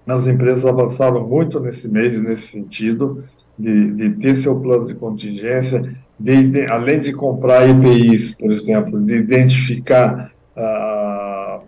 as 0.08 0.28
empresas 0.28 0.66
avançaram 0.66 1.28
muito 1.28 1.60
nesse 1.60 1.90
mês, 1.90 2.22
nesse 2.22 2.48
sentido, 2.48 3.26
de, 3.60 3.92
de 3.92 4.12
ter 4.12 4.38
seu 4.38 4.62
plano 4.62 4.86
de 4.88 4.96
contingência, 4.96 5.82
de, 6.18 6.48
de, 6.48 6.72
além 6.72 7.02
de 7.02 7.12
comprar 7.12 7.68
EPIs, 7.68 8.34
por 8.34 8.50
exemplo, 8.50 9.02
de 9.02 9.16
identificar 9.16 10.32
ah, 10.56 11.60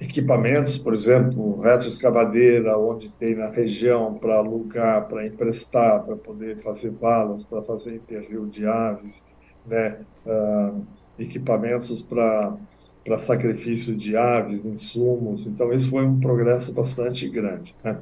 equipamentos, 0.00 0.78
por 0.78 0.92
exemplo, 0.92 1.60
retroescavadeira, 1.60 2.78
onde 2.78 3.10
tem 3.10 3.34
na 3.34 3.50
região 3.50 4.14
para 4.14 4.36
alugar, 4.36 5.08
para 5.08 5.26
emprestar, 5.26 6.04
para 6.04 6.16
poder 6.16 6.58
fazer 6.58 6.90
balas, 6.90 7.44
para 7.44 7.62
fazer 7.62 7.94
interrio 7.94 8.46
de 8.46 8.66
aves, 8.66 9.24
né? 9.66 9.98
Uh, 10.26 10.84
equipamentos 11.18 12.00
para 12.02 12.56
para 13.04 13.20
sacrifício 13.20 13.96
de 13.96 14.16
aves, 14.16 14.64
insumos. 14.64 15.46
Então, 15.46 15.72
isso 15.72 15.90
foi 15.90 16.04
um 16.04 16.18
progresso 16.18 16.72
bastante 16.72 17.28
grande. 17.28 17.72
Né? 17.84 17.96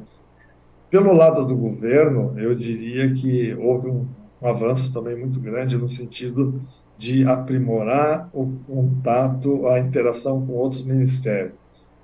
Pelo 0.89 1.13
lado 1.13 1.45
do 1.45 1.55
governo, 1.55 2.33
eu 2.39 2.55
diria 2.55 3.13
que 3.13 3.53
houve 3.53 3.91
um 3.91 4.07
um 4.45 4.49
avanço 4.49 4.93
também 4.93 5.17
muito 5.17 5.41
grande 5.41 5.79
no 5.79 5.89
sentido 5.89 6.61
de 6.99 7.25
aprimorar 7.25 8.29
o 8.33 8.47
contato, 8.67 9.67
a 9.67 9.81
interação 9.81 10.47
com 10.47 10.53
outros 10.53 10.85
ministérios. 10.85 11.55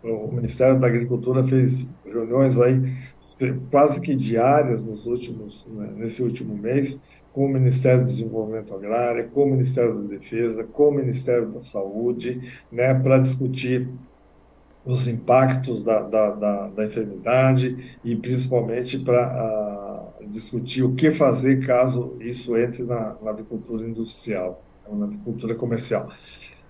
O 0.03 0.33
Ministério 0.33 0.79
da 0.79 0.87
Agricultura 0.87 1.47
fez 1.47 1.91
reuniões 2.05 2.59
aí 2.59 2.81
quase 3.71 4.01
que 4.01 4.15
diárias 4.15 4.83
nos 4.83 5.05
últimos, 5.07 5.67
né, 5.69 5.93
nesse 5.97 6.23
último 6.23 6.57
mês, 6.57 7.01
com 7.33 7.47
o 7.47 7.49
Ministério 7.49 8.01
do 8.01 8.07
Desenvolvimento 8.07 8.75
Agrário, 8.75 9.29
com 9.29 9.45
o 9.45 9.51
Ministério 9.51 9.95
da 9.95 10.09
Defesa, 10.09 10.65
com 10.65 10.89
o 10.89 10.93
Ministério 10.93 11.49
da 11.49 11.63
Saúde, 11.63 12.41
né, 12.73 12.95
para 12.95 13.19
discutir 13.19 13.89
os 14.85 15.07
impactos 15.07 15.83
da, 15.83 16.03
da, 16.03 16.31
da, 16.31 16.69
da, 16.69 16.87
enfermidade 16.87 17.99
e 18.03 18.17
principalmente 18.17 18.99
para 18.99 20.15
uh, 20.21 20.27
discutir 20.29 20.83
o 20.83 20.95
que 20.95 21.13
fazer 21.13 21.65
caso 21.67 22.17
isso 22.19 22.57
entre 22.57 22.83
na, 22.83 23.15
na 23.23 23.31
agricultura 23.31 23.87
industrial, 23.87 24.65
na 24.91 25.05
agricultura 25.05 25.55
comercial. 25.55 26.09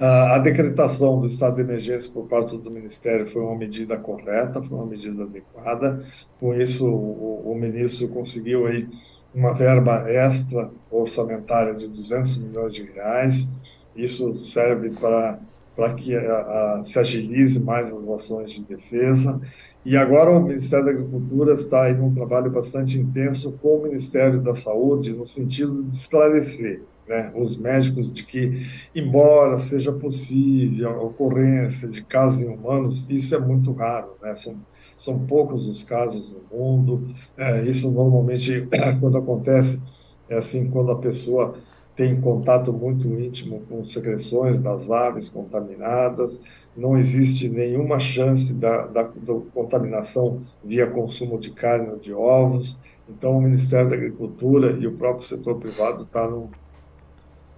Uh, 0.00 0.32
a 0.32 0.38
decretação 0.38 1.20
do 1.20 1.26
estado 1.26 1.56
de 1.56 1.60
emergência 1.60 2.10
por 2.10 2.26
parte 2.26 2.56
do 2.56 2.70
Ministério 2.70 3.26
foi 3.26 3.42
uma 3.42 3.54
medida 3.54 3.98
correta, 3.98 4.62
foi 4.62 4.78
uma 4.78 4.86
medida 4.86 5.24
adequada. 5.24 6.02
Com 6.38 6.54
isso, 6.54 6.86
o, 6.86 7.52
o 7.52 7.54
ministro 7.54 8.08
conseguiu 8.08 8.66
aí 8.66 8.88
uma 9.34 9.52
verba 9.52 10.10
extra 10.10 10.70
orçamentária 10.90 11.74
de 11.74 11.86
200 11.86 12.38
milhões 12.38 12.72
de 12.72 12.82
reais. 12.84 13.46
Isso 13.94 14.38
serve 14.46 14.88
para 14.88 15.38
para 15.76 15.94
que 15.94 16.14
a, 16.14 16.20
a, 16.20 16.84
se 16.84 16.98
agilize 16.98 17.58
mais 17.58 17.92
as 17.92 18.08
ações 18.08 18.50
de 18.50 18.64
defesa. 18.64 19.40
E 19.84 19.96
agora 19.96 20.30
o 20.30 20.42
Ministério 20.42 20.84
da 20.84 20.90
Agricultura 20.90 21.54
está 21.54 21.90
em 21.90 22.00
um 22.00 22.12
trabalho 22.14 22.50
bastante 22.50 22.98
intenso 22.98 23.52
com 23.62 23.76
o 23.76 23.82
Ministério 23.82 24.40
da 24.40 24.54
Saúde, 24.54 25.12
no 25.12 25.26
sentido 25.26 25.82
de 25.84 25.94
esclarecer 25.94 26.82
né, 27.10 27.32
os 27.34 27.56
médicos 27.56 28.12
de 28.12 28.22
que, 28.22 28.64
embora 28.94 29.58
seja 29.58 29.92
possível 29.92 30.90
a 30.90 31.02
ocorrência 31.02 31.88
de 31.88 32.04
casos 32.04 32.40
em 32.40 32.46
humanos, 32.46 33.04
isso 33.08 33.34
é 33.34 33.38
muito 33.38 33.72
raro, 33.72 34.12
né? 34.22 34.36
são, 34.36 34.56
são 34.96 35.18
poucos 35.26 35.66
os 35.66 35.82
casos 35.82 36.32
no 36.32 36.56
mundo. 36.56 37.12
É, 37.36 37.64
isso 37.64 37.90
normalmente, 37.90 38.68
quando 39.00 39.18
acontece, 39.18 39.82
é 40.28 40.36
assim, 40.36 40.70
quando 40.70 40.92
a 40.92 40.98
pessoa 40.98 41.56
tem 41.96 42.18
contato 42.20 42.72
muito 42.72 43.08
íntimo 43.08 43.62
com 43.68 43.84
secreções 43.84 44.60
das 44.60 44.88
aves 44.88 45.28
contaminadas, 45.28 46.40
não 46.76 46.96
existe 46.96 47.48
nenhuma 47.48 47.98
chance 47.98 48.54
da, 48.54 48.86
da, 48.86 49.02
da 49.02 49.34
contaminação 49.52 50.42
via 50.64 50.86
consumo 50.86 51.40
de 51.40 51.50
carne 51.50 51.90
ou 51.90 51.98
de 51.98 52.14
ovos. 52.14 52.78
Então, 53.08 53.36
o 53.36 53.42
Ministério 53.42 53.90
da 53.90 53.96
Agricultura 53.96 54.78
e 54.80 54.86
o 54.86 54.92
próprio 54.92 55.26
setor 55.26 55.56
privado 55.56 56.04
está 56.04 56.28
num, 56.28 56.48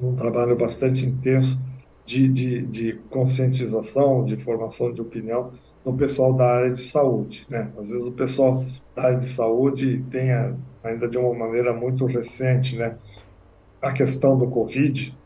num 0.01 0.15
trabalho 0.15 0.57
bastante 0.57 1.07
intenso 1.07 1.61
de, 2.05 2.29
de, 2.29 2.63
de 2.63 2.93
conscientização, 3.11 4.25
de 4.25 4.37
formação 4.37 4.93
de 4.93 5.01
opinião 5.01 5.53
do 5.85 5.93
pessoal 5.93 6.33
da 6.33 6.47
área 6.47 6.73
de 6.73 6.83
saúde. 6.83 7.47
Né? 7.49 7.71
Às 7.79 7.91
vezes 7.91 8.07
o 8.07 8.13
pessoal 8.13 8.65
da 8.95 9.05
área 9.05 9.19
de 9.19 9.29
saúde 9.29 10.05
tem 10.11 10.33
a, 10.33 10.55
ainda 10.83 11.09
de 11.09 11.19
uma 11.19 11.35
maneira 11.35 11.73
muito 11.73 12.07
recente, 12.07 12.77
né? 12.77 12.97
a 13.81 13.93
questão 13.93 14.39
do 14.39 14.47
Covid, 14.49 15.17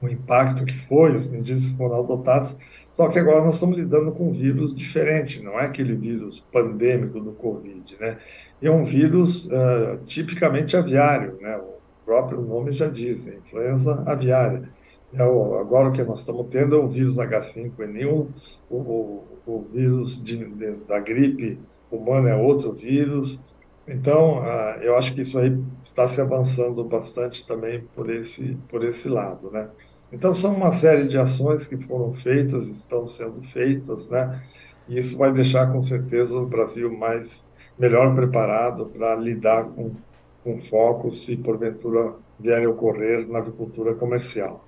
o 0.00 0.08
impacto 0.08 0.64
que 0.64 0.76
foi, 0.86 1.14
as 1.14 1.26
medidas 1.26 1.66
que 1.66 1.76
foram 1.76 2.00
adotadas, 2.00 2.56
só 2.92 3.08
que 3.08 3.18
agora 3.18 3.42
nós 3.42 3.54
estamos 3.54 3.76
lidando 3.76 4.12
com 4.12 4.28
um 4.28 4.32
vírus 4.32 4.74
diferente, 4.74 5.42
não 5.42 5.58
é 5.58 5.64
aquele 5.64 5.94
vírus 5.94 6.44
pandêmico 6.52 7.20
do 7.20 7.32
Covid, 7.32 7.96
né? 7.98 8.18
É 8.60 8.70
um 8.70 8.84
vírus 8.84 9.46
uh, 9.46 9.98
tipicamente 10.04 10.76
aviário, 10.76 11.38
né? 11.40 11.56
O 11.56 11.72
próprio 12.04 12.40
nome 12.40 12.72
já 12.72 12.88
diz, 12.88 13.26
influenza 13.26 14.02
aviária. 14.06 14.68
É 15.14 15.24
o, 15.24 15.56
agora 15.58 15.88
o 15.88 15.92
que 15.92 16.02
nós 16.02 16.20
estamos 16.20 16.46
tendo 16.50 16.76
é 16.76 16.78
o 16.78 16.88
vírus 16.88 17.16
H5N1, 17.16 18.28
o, 18.70 18.76
o, 18.76 19.24
o 19.46 19.66
vírus 19.72 20.22
de, 20.22 20.44
de, 20.44 20.72
da 20.88 20.98
gripe 20.98 21.58
humana 21.90 22.30
é 22.30 22.34
outro 22.34 22.72
vírus, 22.72 23.38
então, 23.86 24.42
eu 24.80 24.96
acho 24.96 25.12
que 25.14 25.22
isso 25.22 25.38
aí 25.38 25.56
está 25.82 26.06
se 26.08 26.20
avançando 26.20 26.84
bastante 26.84 27.46
também 27.46 27.82
por 27.94 28.08
esse, 28.10 28.56
por 28.68 28.84
esse 28.84 29.08
lado, 29.08 29.50
né? 29.50 29.68
Então, 30.12 30.34
são 30.34 30.54
uma 30.54 30.70
série 30.72 31.08
de 31.08 31.18
ações 31.18 31.66
que 31.66 31.76
foram 31.76 32.14
feitas, 32.14 32.68
estão 32.68 33.08
sendo 33.08 33.42
feitas, 33.48 34.08
né? 34.08 34.42
E 34.88 34.98
isso 34.98 35.16
vai 35.16 35.32
deixar, 35.32 35.72
com 35.72 35.82
certeza, 35.82 36.36
o 36.36 36.46
Brasil 36.46 36.92
mais 36.96 37.44
melhor 37.78 38.14
preparado 38.14 38.86
para 38.86 39.16
lidar 39.16 39.64
com, 39.64 39.92
com 40.42 40.60
foco 40.60 41.12
se 41.12 41.36
porventura 41.36 42.14
vierem 42.38 42.66
ocorrer 42.66 43.26
na 43.28 43.38
agricultura 43.38 43.94
comercial. 43.94 44.64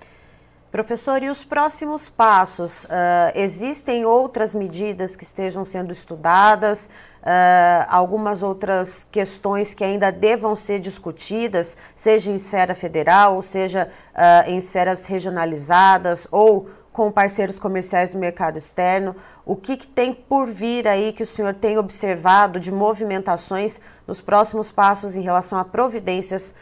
Professor, 0.75 1.23
e 1.23 1.29
os 1.29 1.41
próximos 1.41 2.09
passos? 2.09 2.83
Uh, 2.83 2.87
existem 3.33 4.05
outras 4.05 4.53
medidas 4.53 5.15
que 5.15 5.23
estejam 5.23 5.63
sendo 5.63 5.93
estudadas, 5.93 6.89
uh, 7.21 7.85
algumas 7.87 8.43
outras 8.43 9.07
questões 9.09 9.73
que 9.73 9.85
ainda 9.85 10.11
devam 10.11 10.53
ser 10.53 10.79
discutidas, 10.79 11.77
seja 11.95 12.29
em 12.29 12.35
esfera 12.35 12.75
federal, 12.75 13.35
ou 13.35 13.41
seja 13.41 13.89
uh, 14.13 14.49
em 14.49 14.57
esferas 14.57 15.05
regionalizadas 15.05 16.27
ou 16.29 16.69
com 16.91 17.11
parceiros 17.11 17.57
comerciais 17.57 18.11
do 18.11 18.17
mercado 18.17 18.57
externo. 18.57 19.15
O 19.45 19.55
que, 19.55 19.77
que, 19.77 19.87
tem 19.87 20.13
por 20.13 20.47
vir 20.47 20.87
aí 20.87 21.13
que 21.13 21.23
o 21.23 21.27
senhor 21.27 21.53
tem 21.53 21.77
observado 21.77 22.59
de 22.59 22.71
movimentações 22.71 23.79
nos 24.07 24.21
próximos 24.21 24.71
passos 24.71 25.15
em 25.15 25.21
relação 25.21 25.57
a 25.57 25.65
providências 25.65 26.53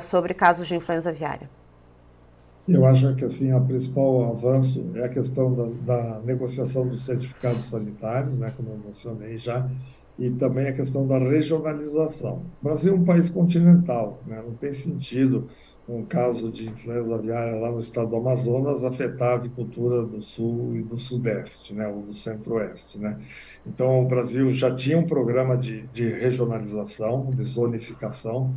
sobre 0.00 0.34
casos 0.34 0.68
de 0.68 0.76
influenza 0.76 1.10
aviária? 1.10 1.48
Eu 2.66 2.86
acho 2.86 3.14
que 3.14 3.24
assim, 3.24 3.52
o 3.52 3.60
principal 3.60 4.32
avanço 4.32 4.90
é 4.94 5.04
a 5.04 5.08
questão 5.08 5.52
da, 5.54 5.66
da, 5.84 6.20
negociação 6.20 6.88
dos 6.88 7.04
certificados 7.04 7.66
sanitários, 7.66 8.38
né, 8.38 8.54
como 8.56 8.70
eu 8.70 8.78
mencionei 8.78 9.36
já, 9.36 9.68
e 10.18 10.30
também 10.30 10.66
a 10.66 10.72
questão 10.72 11.06
da 11.06 11.18
regionalização. 11.18 12.42
O 12.62 12.64
Brasil 12.64 12.94
é 12.94 12.96
um 12.96 13.04
país 13.04 13.28
continental, 13.28 14.18
né, 14.26 14.42
não 14.42 14.54
tem 14.54 14.72
sentido 14.72 15.48
um 15.88 16.04
caso 16.04 16.50
de 16.50 16.68
influenza 16.68 17.14
aviária 17.14 17.56
lá 17.56 17.70
no 17.70 17.80
estado 17.80 18.08
do 18.08 18.16
Amazonas 18.16 18.82
afetar 18.84 19.32
a 19.32 19.34
avicultura 19.34 20.02
do 20.02 20.22
sul 20.22 20.74
e 20.76 20.82
do 20.82 20.98
sudeste, 20.98 21.74
né, 21.74 21.86
ou 21.86 22.02
do 22.02 22.14
centro-oeste. 22.14 22.98
Né. 22.98 23.20
Então, 23.66 24.02
o 24.02 24.08
Brasil 24.08 24.50
já 24.50 24.74
tinha 24.74 24.98
um 24.98 25.06
programa 25.06 25.56
de, 25.56 25.82
de 25.88 26.08
regionalização, 26.08 27.30
de 27.34 27.44
zonificação, 27.44 28.54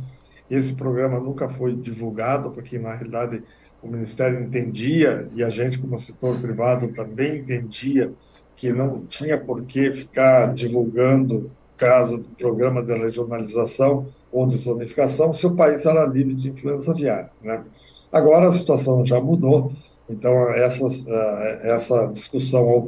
e 0.48 0.54
esse 0.54 0.74
programa 0.74 1.20
nunca 1.20 1.48
foi 1.48 1.74
divulgado, 1.76 2.50
porque, 2.50 2.78
na 2.78 2.94
realidade, 2.94 3.42
o 3.82 3.88
Ministério 3.88 4.40
entendia, 4.40 5.28
e 5.34 5.44
a 5.44 5.50
gente, 5.50 5.78
como 5.78 5.98
setor 5.98 6.38
privado, 6.40 6.88
também 6.88 7.40
entendia 7.40 8.12
que 8.56 8.72
não 8.72 9.04
tinha 9.06 9.38
por 9.38 9.62
que 9.64 9.92
ficar 9.92 10.52
divulgando 10.54 11.50
caso 11.78 12.18
do 12.18 12.28
programa 12.36 12.82
de 12.82 12.92
regionalização 12.92 14.08
ou 14.30 14.46
de 14.46 14.56
zonificação 14.56 15.32
se 15.32 15.46
o 15.46 15.56
país 15.56 15.86
era 15.86 16.04
livre 16.04 16.34
de 16.34 16.50
influenza 16.50 16.90
aviária. 16.90 17.30
Né? 17.42 17.64
Agora 18.12 18.48
a 18.48 18.52
situação 18.52 19.04
já 19.06 19.20
mudou, 19.20 19.72
então 20.10 20.50
essas, 20.54 21.06
eh, 21.06 21.60
essa 21.72 22.06
discussão 22.06 22.86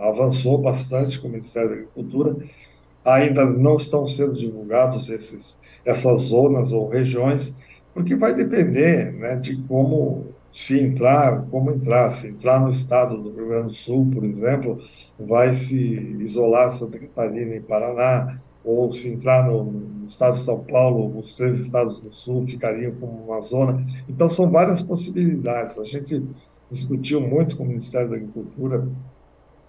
avançou 0.00 0.58
bastante 0.58 1.18
com 1.18 1.28
o 1.28 1.30
Ministério 1.30 1.68
da 1.68 1.74
Agricultura, 1.76 2.36
ainda 3.04 3.44
não 3.44 3.76
estão 3.76 4.06
sendo 4.06 4.34
divulgados 4.34 5.08
esses, 5.08 5.58
essas 5.84 6.22
zonas 6.22 6.72
ou 6.72 6.88
regiões, 6.88 7.54
porque 7.94 8.14
vai 8.14 8.34
depender 8.34 9.12
né, 9.12 9.36
de 9.36 9.56
como 9.64 10.31
se 10.52 10.78
entrar, 10.78 11.46
como 11.50 11.70
entrar. 11.70 12.10
Se 12.12 12.28
entrar 12.28 12.60
no 12.60 12.70
estado 12.70 13.16
do 13.16 13.32
Rio 13.32 13.48
Grande 13.48 13.68
do 13.68 13.74
Sul, 13.74 14.10
por 14.12 14.24
exemplo, 14.24 14.80
vai 15.18 15.54
se 15.54 15.76
isolar 16.20 16.72
Santa 16.72 16.98
Catarina 16.98 17.56
e 17.56 17.60
Paraná, 17.60 18.40
ou 18.64 18.92
se 18.92 19.08
entrar 19.08 19.46
no, 19.46 19.64
no, 19.64 20.06
estado 20.06 20.34
de 20.34 20.40
São 20.40 20.62
Paulo, 20.64 21.18
os 21.18 21.34
três 21.34 21.58
estados 21.58 21.98
do 21.98 22.12
sul 22.14 22.46
ficariam 22.46 22.92
como 23.00 23.24
uma 23.24 23.40
zona. 23.40 23.84
Então, 24.08 24.30
são 24.30 24.50
várias 24.50 24.80
possibilidades. 24.80 25.78
A 25.78 25.84
gente 25.84 26.22
discutiu 26.70 27.20
muito 27.20 27.56
com 27.56 27.64
o 27.64 27.66
Ministério 27.66 28.10
da 28.10 28.16
Agricultura 28.16 28.86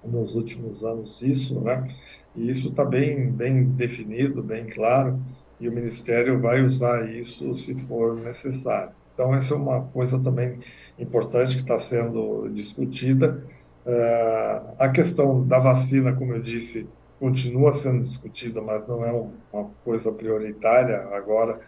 nos 0.03 0.35
últimos 0.35 0.83
anos 0.83 1.21
isso, 1.21 1.59
né? 1.61 1.95
E 2.35 2.49
isso 2.49 2.69
está 2.69 2.83
bem, 2.85 3.31
bem 3.31 3.63
definido, 3.63 4.43
bem 4.43 4.65
claro 4.65 5.19
e 5.63 5.69
o 5.69 5.71
Ministério 5.71 6.41
vai 6.41 6.61
usar 6.61 7.09
isso 7.09 7.55
se 7.55 7.73
for 7.85 8.15
necessário. 8.19 8.93
Então, 9.13 9.33
essa 9.33 9.53
é 9.53 9.57
uma 9.57 9.81
coisa 9.81 10.19
também 10.19 10.59
importante 10.97 11.55
que 11.55 11.61
está 11.61 11.79
sendo 11.79 12.49
discutida. 12.49 13.45
Uh, 13.85 14.73
a 14.79 14.89
questão 14.89 15.45
da 15.45 15.59
vacina, 15.59 16.13
como 16.13 16.33
eu 16.33 16.41
disse, 16.41 16.87
continua 17.19 17.75
sendo 17.75 18.01
discutida, 18.01 18.61
mas 18.61 18.87
não 18.87 19.05
é 19.05 19.11
uma 19.51 19.69
coisa 19.83 20.11
prioritária 20.11 21.07
agora 21.11 21.59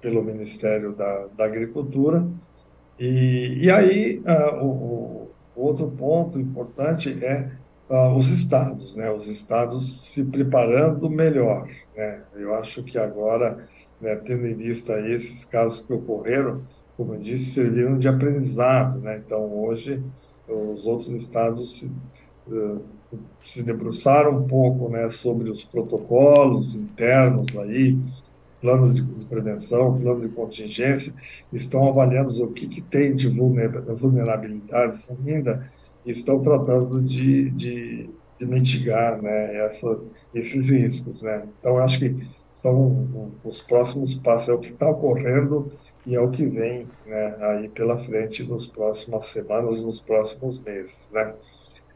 pelo 0.00 0.22
Ministério 0.22 0.92
da, 0.92 1.26
da 1.36 1.44
Agricultura. 1.44 2.26
E, 2.98 3.58
e 3.64 3.70
aí, 3.70 4.18
uh, 4.20 4.64
o, 4.64 5.30
o, 5.56 5.62
outro 5.62 5.90
ponto 5.90 6.38
importante 6.38 7.22
é 7.24 7.50
uh, 7.88 8.14
os 8.14 8.30
estados, 8.30 8.94
né? 8.94 9.10
Os 9.10 9.26
estados 9.26 10.10
se 10.10 10.24
preparando 10.24 11.10
melhor, 11.10 11.68
né? 11.96 12.22
Eu 12.34 12.54
acho 12.54 12.82
que 12.82 12.98
agora 12.98 13.68
né, 14.00 14.16
tendo 14.16 14.46
em 14.46 14.54
vista 14.54 14.98
esses 15.00 15.44
casos 15.44 15.80
que 15.80 15.92
ocorreram, 15.92 16.62
como 16.96 17.14
eu 17.14 17.20
disse, 17.20 17.52
serviram 17.52 17.98
de 17.98 18.08
aprendizado. 18.08 18.98
Né? 19.00 19.22
Então, 19.24 19.40
hoje, 19.52 20.02
os 20.48 20.86
outros 20.86 21.08
estados 21.10 21.78
se, 21.78 21.90
uh, 22.48 22.80
se 23.44 23.62
debruçaram 23.62 24.38
um 24.38 24.46
pouco 24.46 24.88
né, 24.88 25.10
sobre 25.10 25.50
os 25.50 25.64
protocolos 25.64 26.74
internos 26.74 27.46
aí, 27.56 27.98
plano 28.60 28.92
de, 28.92 29.02
de, 29.02 29.24
prevenção, 29.24 30.00
plano 30.00 30.20
de 30.20 30.28
contingência, 30.28 31.14
estão 31.52 31.86
avaliando 31.88 32.32
o 32.44 32.52
que, 32.52 32.66
que 32.66 32.80
tem 32.82 33.14
de 33.14 33.28
vulnerabilidades 33.28 35.08
ainda 35.10 35.70
e 36.04 36.10
estão 36.10 36.42
tratando 36.42 37.00
de, 37.00 37.50
de, 37.50 38.10
de 38.36 38.46
mitigar 38.46 39.22
né, 39.22 39.64
essa, 39.64 40.00
esses 40.34 40.68
riscos. 40.68 41.22
Né? 41.22 41.44
Então, 41.60 41.78
acho 41.78 42.00
que 42.00 42.26
são 42.58 43.32
os 43.44 43.60
próximos 43.60 44.14
passos, 44.14 44.48
é 44.48 44.52
o 44.52 44.58
que 44.58 44.70
está 44.70 44.88
ocorrendo 44.88 45.72
e 46.06 46.14
é 46.14 46.20
o 46.20 46.30
que 46.30 46.44
vem 46.46 46.86
né, 47.06 47.36
aí 47.40 47.68
pela 47.68 47.98
frente 47.98 48.42
nos 48.42 48.66
próximas 48.66 49.26
semanas, 49.26 49.82
nos 49.82 50.00
próximos 50.00 50.58
meses. 50.60 51.10
Né? 51.12 51.34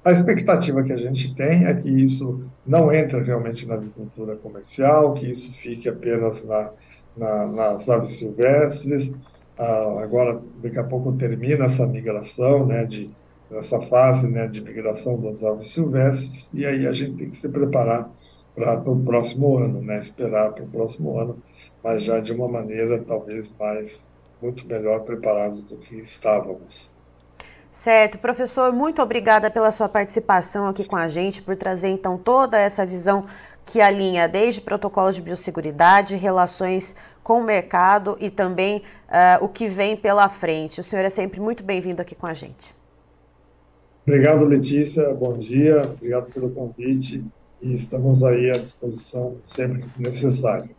A 0.05 0.13
expectativa 0.13 0.83
que 0.83 0.93
a 0.93 0.97
gente 0.97 1.35
tem 1.35 1.65
é 1.67 1.75
que 1.75 1.89
isso 1.89 2.45
não 2.67 2.93
entre 2.93 3.21
realmente 3.21 3.67
na 3.67 3.75
agricultura 3.75 4.37
comercial, 4.37 5.15
que 5.15 5.31
isso 5.31 5.53
fique 5.55 5.89
apenas 5.89 6.45
na, 6.45 6.73
na, 7.17 7.47
nas 7.47 7.89
aves 7.89 8.13
silvestres. 8.13 9.13
Ah, 9.59 10.01
agora, 10.03 10.41
daqui 10.63 10.79
a 10.79 10.85
pouco 10.85 11.13
termina 11.13 11.67
essa 11.67 11.87
migração, 11.87 12.67
né, 12.67 12.85
de, 12.85 13.11
essa 13.53 13.81
fase 13.81 14.29
né, 14.29 14.47
de 14.47 14.61
migração 14.61 15.21
das 15.21 15.43
aves 15.43 15.69
silvestres, 15.69 16.51
e 16.53 16.67
aí 16.67 16.87
a 16.87 16.93
gente 16.93 17.17
tem 17.17 17.31
que 17.31 17.37
se 17.37 17.49
preparar 17.49 18.11
para 18.55 18.79
o 18.91 19.05
próximo 19.05 19.59
ano, 19.59 19.81
né, 19.83 19.99
esperar 20.01 20.53
para 20.53 20.65
o 20.65 20.69
próximo 20.69 21.19
ano, 21.19 21.43
mas 21.83 22.03
já 22.03 22.21
de 22.21 22.33
uma 22.33 22.49
maneira 22.49 23.03
talvez 23.07 23.53
mais, 23.59 24.09
muito 24.41 24.67
melhor 24.67 25.01
preparados 25.01 25.63
do 25.65 25.77
que 25.77 25.97
estávamos. 25.97 26.91
Certo, 27.71 28.19
professor, 28.19 28.71
muito 28.73 29.01
obrigada 29.01 29.51
pela 29.51 29.73
sua 29.73 29.89
participação 29.89 30.67
aqui 30.67 30.85
com 30.85 30.97
a 30.97 31.09
gente, 31.09 31.41
por 31.41 31.57
trazer 31.57 31.89
então 31.89 32.19
toda 32.19 32.59
essa 32.59 32.85
visão 32.85 33.25
que 33.65 33.81
alinha 33.81 34.29
desde 34.29 34.61
protocolos 34.61 35.15
de 35.15 35.23
biosseguridade, 35.23 36.17
relações 36.17 36.95
com 37.23 37.41
o 37.41 37.43
mercado 37.43 38.17
e 38.21 38.29
também 38.29 38.83
uh, 39.09 39.43
o 39.43 39.49
que 39.49 39.69
vem 39.69 39.97
pela 39.97 40.29
frente. 40.29 40.81
O 40.81 40.85
senhor 40.85 41.05
é 41.05 41.11
sempre 41.11 41.41
muito 41.41 41.63
bem-vindo 41.63 42.03
aqui 42.03 42.15
com 42.15 42.27
a 42.27 42.35
gente. 42.35 42.75
Obrigado, 44.07 44.45
Letícia. 44.45 45.15
Bom 45.15 45.39
dia. 45.39 45.81
Obrigado 45.83 46.31
pelo 46.33 46.51
convite 46.51 47.25
e 47.63 47.73
estamos 47.73 48.23
aí 48.25 48.51
à 48.51 48.59
disposição 48.59 49.37
sempre 49.43 49.83
que 49.83 50.03
necessário. 50.03 50.71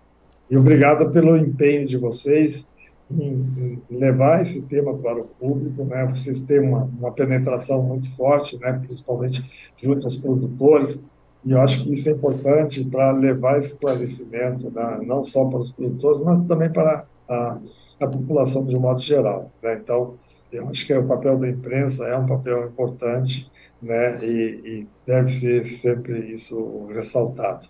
E 0.50 0.58
obrigado 0.58 1.10
pelo 1.10 1.38
empenho 1.38 1.88
de 1.88 1.98
vocês 1.98 2.67
em, 3.10 3.82
levar 3.89 4.41
esse 4.41 4.62
tema 4.63 4.93
para 4.98 5.22
o 5.22 5.26
público, 5.26 5.84
né? 5.86 6.06
Vocês 6.13 6.41
têm 6.41 6.60
uma, 6.60 6.84
uma 6.84 7.12
penetração 7.12 7.82
muito 7.82 8.10
forte, 8.15 8.58
né? 8.60 8.74
Principalmente 8.74 9.72
junto 9.78 10.06
aos 10.06 10.17
produtores. 10.17 11.00
E 11.46 11.52
eu 11.52 11.60
acho 11.60 11.84
que 11.84 11.93
isso 11.93 12.10
é 12.10 12.13
importante 12.13 12.84
para 12.86 13.12
levar 13.12 13.60
esclarecimento, 13.60 14.72
né? 14.72 15.00
não 15.06 15.26
só 15.26 15.43
para 15.46 15.60
os 15.60 15.72
produtores, 15.72 16.22
mas 16.22 16.46
também 16.48 16.72
para 16.72 17.06
a, 17.28 17.58
a 18.00 18.08
população 18.08 18.65
de 18.65 18.76
um 18.78 18.80
modo 18.80 19.02
geral. 19.02 19.52
Né? 19.62 19.78
Então, 19.84 20.15
eu 20.54 20.69
acho 20.69 20.88
que 20.88 20.93
o 20.93 21.06
papel 21.06 21.38
da 21.38 21.50
imprensa 21.50 22.06
é 22.06 22.17
um 22.17 22.26
papel 22.26 22.67
importante, 22.67 23.52
né? 23.84 24.24
E, 24.24 24.62
e 24.65 24.88
deve 25.06 25.30
ser 25.30 25.65
sempre 25.67 26.32
isso 26.32 26.88
ressaltado. 26.88 27.67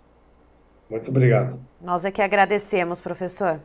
Muito 0.88 1.10
obrigado. 1.10 1.58
Nós 1.80 2.04
é 2.04 2.10
que 2.10 2.22
agradecemos, 2.22 3.00
professor. 3.00 3.60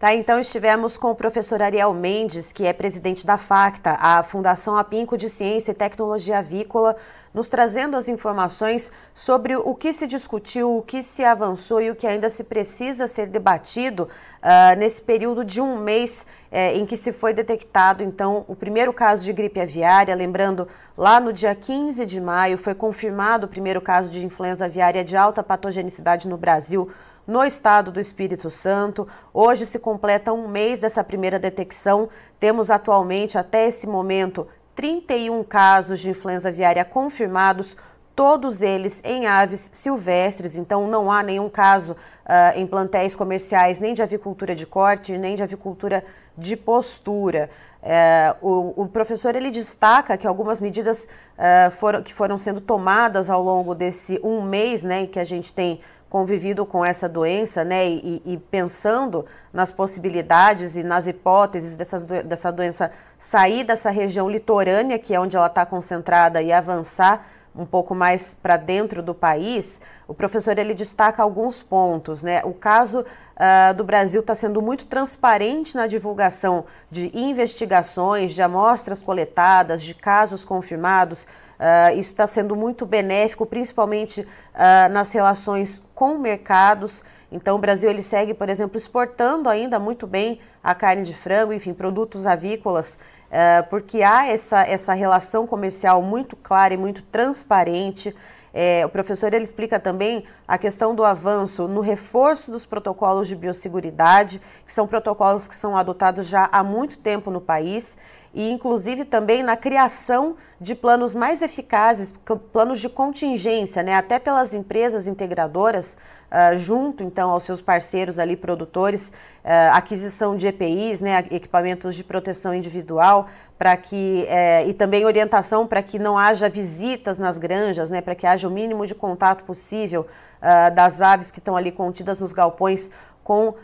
Tá, 0.00 0.14
então 0.14 0.40
estivemos 0.40 0.96
com 0.96 1.10
o 1.10 1.14
professor 1.14 1.60
Ariel 1.60 1.92
Mendes, 1.92 2.54
que 2.54 2.64
é 2.64 2.72
presidente 2.72 3.26
da 3.26 3.36
FACTA, 3.36 3.98
a 4.00 4.22
Fundação 4.22 4.74
Apinco 4.74 5.14
de 5.14 5.28
Ciência 5.28 5.72
e 5.72 5.74
Tecnologia 5.74 6.38
Avícola, 6.38 6.96
nos 7.34 7.50
trazendo 7.50 7.98
as 7.98 8.08
informações 8.08 8.90
sobre 9.14 9.56
o 9.56 9.74
que 9.74 9.92
se 9.92 10.06
discutiu, 10.06 10.74
o 10.74 10.80
que 10.80 11.02
se 11.02 11.22
avançou 11.22 11.82
e 11.82 11.90
o 11.90 11.94
que 11.94 12.06
ainda 12.06 12.30
se 12.30 12.44
precisa 12.44 13.06
ser 13.06 13.26
debatido 13.26 14.04
uh, 14.42 14.78
nesse 14.78 15.02
período 15.02 15.44
de 15.44 15.60
um 15.60 15.76
mês 15.76 16.26
eh, 16.50 16.78
em 16.78 16.86
que 16.86 16.96
se 16.96 17.12
foi 17.12 17.34
detectado, 17.34 18.02
então, 18.02 18.46
o 18.48 18.56
primeiro 18.56 18.94
caso 18.94 19.22
de 19.22 19.34
gripe 19.34 19.60
aviária. 19.60 20.14
Lembrando, 20.14 20.66
lá 20.96 21.20
no 21.20 21.30
dia 21.30 21.54
15 21.54 22.06
de 22.06 22.20
maio 22.22 22.56
foi 22.56 22.74
confirmado 22.74 23.44
o 23.44 23.48
primeiro 23.50 23.82
caso 23.82 24.08
de 24.08 24.24
influenza 24.24 24.64
aviária 24.64 25.04
de 25.04 25.14
alta 25.14 25.42
patogenicidade 25.42 26.26
no 26.26 26.38
Brasil 26.38 26.90
no 27.26 27.44
estado 27.44 27.90
do 27.90 28.00
Espírito 28.00 28.50
Santo. 28.50 29.06
Hoje 29.32 29.66
se 29.66 29.78
completa 29.78 30.32
um 30.32 30.48
mês 30.48 30.78
dessa 30.78 31.04
primeira 31.04 31.38
detecção. 31.38 32.08
Temos 32.38 32.70
atualmente, 32.70 33.38
até 33.38 33.68
esse 33.68 33.86
momento, 33.86 34.46
31 34.74 35.44
casos 35.44 36.00
de 36.00 36.10
influenza 36.10 36.48
aviária 36.48 36.84
confirmados, 36.84 37.76
todos 38.14 38.62
eles 38.62 39.00
em 39.04 39.26
aves 39.26 39.70
silvestres, 39.72 40.56
então 40.56 40.86
não 40.86 41.10
há 41.10 41.22
nenhum 41.22 41.48
caso 41.48 41.92
uh, 41.92 42.58
em 42.58 42.66
plantéis 42.66 43.14
comerciais, 43.14 43.78
nem 43.78 43.94
de 43.94 44.02
avicultura 44.02 44.54
de 44.54 44.66
corte, 44.66 45.16
nem 45.16 45.34
de 45.34 45.42
avicultura 45.42 46.04
de 46.36 46.56
postura. 46.56 47.50
Uh, 47.82 48.46
o, 48.46 48.82
o, 48.82 48.88
professor 48.88 49.34
ele 49.34 49.50
destaca 49.50 50.18
que 50.18 50.26
algumas 50.26 50.60
medidas 50.60 51.04
uh, 51.38 51.70
foram, 51.70 52.02
que 52.02 52.12
foram 52.12 52.36
sendo 52.36 52.60
tomadas 52.60 53.30
ao 53.30 53.42
longo 53.42 53.74
desse 53.74 54.20
um 54.22 54.42
mês 54.42 54.82
né, 54.82 55.06
que 55.06 55.18
a 55.18 55.24
gente 55.24 55.50
tem 55.50 55.80
convivido 56.10 56.66
com 56.66 56.84
essa 56.84 57.08
doença, 57.08 57.64
né, 57.64 57.88
e, 57.88 58.20
e, 58.26 58.36
pensando 58.36 59.24
nas 59.52 59.70
possibilidades 59.70 60.74
e 60.74 60.82
nas 60.82 61.06
hipóteses 61.06 61.76
dessas, 61.76 62.04
dessa 62.04 62.50
doença 62.50 62.90
sair 63.16 63.62
dessa 63.62 63.90
região 63.90 64.28
litorânea, 64.28 64.98
que 64.98 65.14
é 65.14 65.20
onde 65.20 65.36
ela 65.36 65.46
está 65.46 65.64
concentrada, 65.64 66.42
e 66.42 66.52
avançar 66.52 67.26
um 67.54 67.64
pouco 67.64 67.94
mais 67.94 68.34
para 68.34 68.56
dentro 68.56 69.02
do 69.02 69.14
país, 69.14 69.80
o 70.06 70.14
professor 70.14 70.58
ele 70.58 70.74
destaca 70.74 71.22
alguns 71.22 71.62
pontos, 71.62 72.22
né? 72.22 72.42
O 72.44 72.52
caso 72.52 73.00
uh, 73.00 73.74
do 73.74 73.84
Brasil 73.84 74.20
está 74.20 74.34
sendo 74.34 74.60
muito 74.62 74.86
transparente 74.86 75.76
na 75.76 75.86
divulgação 75.86 76.64
de 76.90 77.10
investigações, 77.16 78.32
de 78.32 78.42
amostras 78.42 79.00
coletadas, 79.00 79.82
de 79.82 79.94
casos 79.94 80.44
confirmados. 80.44 81.26
Uh, 81.60 81.98
isso 81.98 82.08
está 82.08 82.26
sendo 82.26 82.56
muito 82.56 82.86
benéfico, 82.86 83.44
principalmente 83.44 84.22
uh, 84.22 84.88
nas 84.90 85.12
relações 85.12 85.82
com 85.94 86.16
mercados. 86.16 87.04
Então, 87.30 87.56
o 87.56 87.58
Brasil 87.58 87.90
ele 87.90 88.00
segue, 88.00 88.32
por 88.32 88.48
exemplo, 88.48 88.78
exportando 88.78 89.46
ainda 89.46 89.78
muito 89.78 90.06
bem 90.06 90.40
a 90.64 90.74
carne 90.74 91.02
de 91.02 91.14
frango, 91.14 91.52
enfim, 91.52 91.74
produtos 91.74 92.26
avícolas, 92.26 92.98
uh, 93.26 93.68
porque 93.68 94.02
há 94.02 94.26
essa, 94.26 94.62
essa 94.62 94.94
relação 94.94 95.46
comercial 95.46 96.00
muito 96.00 96.34
clara 96.34 96.72
e 96.72 96.78
muito 96.78 97.02
transparente. 97.02 98.16
É, 98.54 98.84
o 98.84 98.88
professor 98.88 99.32
ele 99.32 99.44
explica 99.44 99.78
também 99.78 100.24
a 100.48 100.56
questão 100.56 100.94
do 100.94 101.04
avanço 101.04 101.68
no 101.68 101.80
reforço 101.80 102.50
dos 102.50 102.64
protocolos 102.64 103.28
de 103.28 103.36
biosseguridade, 103.36 104.40
que 104.66 104.72
são 104.72 104.88
protocolos 104.88 105.46
que 105.46 105.54
são 105.54 105.76
adotados 105.76 106.26
já 106.26 106.48
há 106.50 106.64
muito 106.64 106.98
tempo 106.98 107.30
no 107.30 107.40
país 107.40 107.96
e 108.32 108.48
inclusive 108.50 109.04
também 109.04 109.42
na 109.42 109.56
criação 109.56 110.36
de 110.60 110.74
planos 110.74 111.14
mais 111.14 111.42
eficazes, 111.42 112.12
planos 112.52 112.80
de 112.80 112.88
contingência, 112.88 113.82
né, 113.82 113.94
até 113.94 114.18
pelas 114.18 114.54
empresas 114.54 115.06
integradoras, 115.06 115.96
uh, 116.30 116.58
junto 116.58 117.02
então 117.02 117.30
aos 117.30 117.42
seus 117.42 117.60
parceiros 117.60 118.18
ali 118.18 118.36
produtores, 118.36 119.08
uh, 119.08 119.72
aquisição 119.72 120.36
de 120.36 120.46
EPIs, 120.46 121.00
né, 121.00 121.24
equipamentos 121.30 121.94
de 121.96 122.04
proteção 122.04 122.54
individual, 122.54 123.26
para 123.58 123.76
que 123.76 124.26
uh, 124.28 124.68
e 124.68 124.74
também 124.74 125.04
orientação 125.04 125.66
para 125.66 125.82
que 125.82 125.98
não 125.98 126.16
haja 126.16 126.48
visitas 126.48 127.18
nas 127.18 127.36
granjas, 127.36 127.90
né, 127.90 128.00
para 128.00 128.14
que 128.14 128.26
haja 128.26 128.46
o 128.46 128.50
mínimo 128.50 128.86
de 128.86 128.94
contato 128.94 129.44
possível 129.44 130.06
ah, 130.42 130.70
das 130.70 131.02
aves 131.02 131.30
que 131.30 131.38
estão 131.38 131.54
ali 131.54 131.70
contidas 131.70 132.18
nos 132.18 132.32
galpões 132.32 132.90
com 133.22 133.54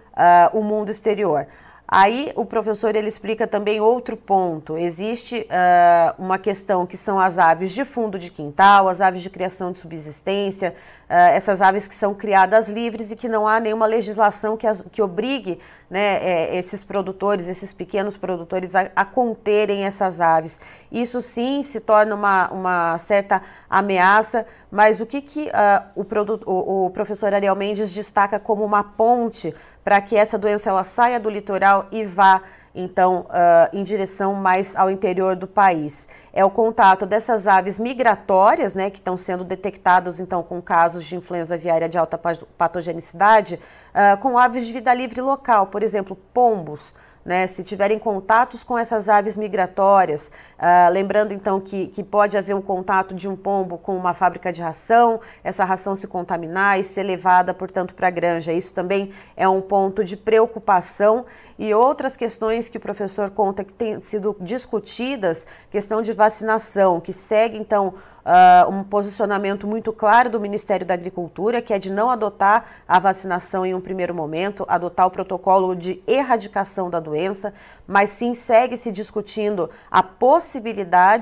o 0.52 0.62
mundo 0.62 0.90
exterior. 0.90 1.46
Aí 1.88 2.32
o 2.34 2.44
professor 2.44 2.96
ele 2.96 3.06
explica 3.06 3.46
também 3.46 3.80
outro 3.80 4.16
ponto. 4.16 4.76
Existe 4.76 5.46
uh, 5.48 6.20
uma 6.20 6.36
questão 6.36 6.84
que 6.84 6.96
são 6.96 7.20
as 7.20 7.38
aves 7.38 7.70
de 7.70 7.84
fundo 7.84 8.18
de 8.18 8.28
quintal, 8.28 8.88
as 8.88 9.00
aves 9.00 9.22
de 9.22 9.30
criação 9.30 9.70
de 9.70 9.78
subsistência, 9.78 10.74
uh, 11.08 11.12
essas 11.12 11.62
aves 11.62 11.86
que 11.86 11.94
são 11.94 12.12
criadas 12.12 12.68
livres 12.68 13.12
e 13.12 13.16
que 13.16 13.28
não 13.28 13.46
há 13.46 13.60
nenhuma 13.60 13.86
legislação 13.86 14.56
que, 14.56 14.66
as, 14.66 14.82
que 14.90 15.00
obrigue 15.00 15.60
né, 15.88 16.16
é, 16.16 16.56
esses 16.56 16.82
produtores, 16.82 17.46
esses 17.46 17.72
pequenos 17.72 18.16
produtores, 18.16 18.74
a, 18.74 18.90
a, 18.96 19.04
conterem 19.04 19.84
essas 19.84 20.20
aves. 20.20 20.58
Isso 20.90 21.22
sim 21.22 21.62
se 21.62 21.78
torna 21.78 22.16
uma, 22.16 22.48
uma 22.50 22.98
certa 22.98 23.42
ameaça, 23.70 24.44
mas 24.70 25.00
o 25.00 25.06
que, 25.06 25.20
que 25.22 25.48
uh, 25.48 25.84
o, 25.94 26.04
o, 26.50 26.86
o 26.86 26.90
professor 26.90 27.32
Ariel 27.32 27.54
Mendes 27.54 27.92
destaca 27.92 28.38
como 28.38 28.64
uma 28.64 28.82
ponte 28.82 29.54
para 29.84 30.00
que 30.00 30.16
essa 30.16 30.36
doença 30.36 30.70
ela 30.70 30.84
saia 30.84 31.20
do 31.20 31.30
litoral 31.30 31.86
e 31.92 32.04
vá 32.04 32.42
então, 32.76 33.20
uh, 33.30 33.74
em 33.74 33.82
direção 33.82 34.34
mais 34.34 34.76
ao 34.76 34.90
interior 34.90 35.34
do 35.34 35.46
país. 35.46 36.06
É 36.30 36.44
o 36.44 36.50
contato 36.50 37.06
dessas 37.06 37.46
aves 37.46 37.80
migratórias, 37.80 38.74
né, 38.74 38.90
que 38.90 38.98
estão 38.98 39.16
sendo 39.16 39.42
detectados, 39.42 40.20
então, 40.20 40.42
com 40.42 40.60
casos 40.60 41.06
de 41.06 41.16
influenza 41.16 41.54
aviária 41.54 41.88
de 41.88 41.96
alta 41.96 42.20
patogenicidade, 42.58 43.58
uh, 43.94 44.18
com 44.18 44.36
aves 44.36 44.66
de 44.66 44.74
vida 44.74 44.92
livre 44.92 45.22
local, 45.22 45.68
por 45.68 45.82
exemplo, 45.82 46.14
pombos, 46.34 46.92
né, 47.24 47.46
se 47.46 47.64
tiverem 47.64 47.98
contatos 47.98 48.62
com 48.62 48.78
essas 48.78 49.08
aves 49.08 49.36
migratórias, 49.36 50.30
uh, 50.58 50.90
lembrando 50.92 51.32
então 51.32 51.60
que, 51.60 51.88
que 51.88 52.02
pode 52.02 52.36
haver 52.36 52.54
um 52.54 52.62
contato 52.62 53.14
de 53.14 53.28
um 53.28 53.36
pombo 53.36 53.78
com 53.78 53.96
uma 53.96 54.14
fábrica 54.14 54.52
de 54.52 54.62
ração, 54.62 55.20
essa 55.42 55.64
ração 55.64 55.96
se 55.96 56.06
contaminar 56.06 56.78
e 56.78 56.84
ser 56.84 57.02
levada, 57.02 57.54
portanto, 57.54 57.94
para 57.94 58.08
a 58.08 58.10
granja. 58.10 58.52
Isso 58.52 58.74
também 58.74 59.12
é 59.36 59.48
um 59.48 59.60
ponto 59.60 60.04
de 60.04 60.16
preocupação 60.16 61.24
e 61.58 61.72
outras 61.72 62.16
questões 62.16 62.68
que 62.68 62.76
o 62.76 62.80
professor 62.80 63.30
conta 63.30 63.64
que 63.64 63.72
têm 63.72 64.00
sido 64.00 64.36
discutidas, 64.40 65.46
questão 65.70 66.02
de 66.02 66.12
vacinação, 66.12 67.00
que 67.00 67.12
segue 67.12 67.56
então 67.56 67.94
uh, 68.26 68.70
um 68.70 68.84
posicionamento 68.84 69.66
muito 69.66 69.92
claro 69.92 70.28
do 70.28 70.38
Ministério 70.38 70.84
da 70.84 70.92
Agricultura, 70.92 71.62
que 71.62 71.72
é 71.72 71.78
de 71.78 71.90
não 71.90 72.10
adotar 72.10 72.66
a 72.86 72.98
vacinação 72.98 73.64
em 73.64 73.74
um 73.74 73.80
primeiro 73.80 74.14
momento, 74.14 74.66
adotar 74.68 75.06
o 75.06 75.10
protocolo 75.10 75.74
de 75.74 76.02
erradicação 76.06 76.90
da 76.90 77.00
doença, 77.00 77.54
mas 77.86 78.10
sim 78.10 78.34
segue 78.34 78.76
se 78.76 78.92
discutindo 78.92 79.70
a 79.90 80.02
possibilidade 80.02 80.45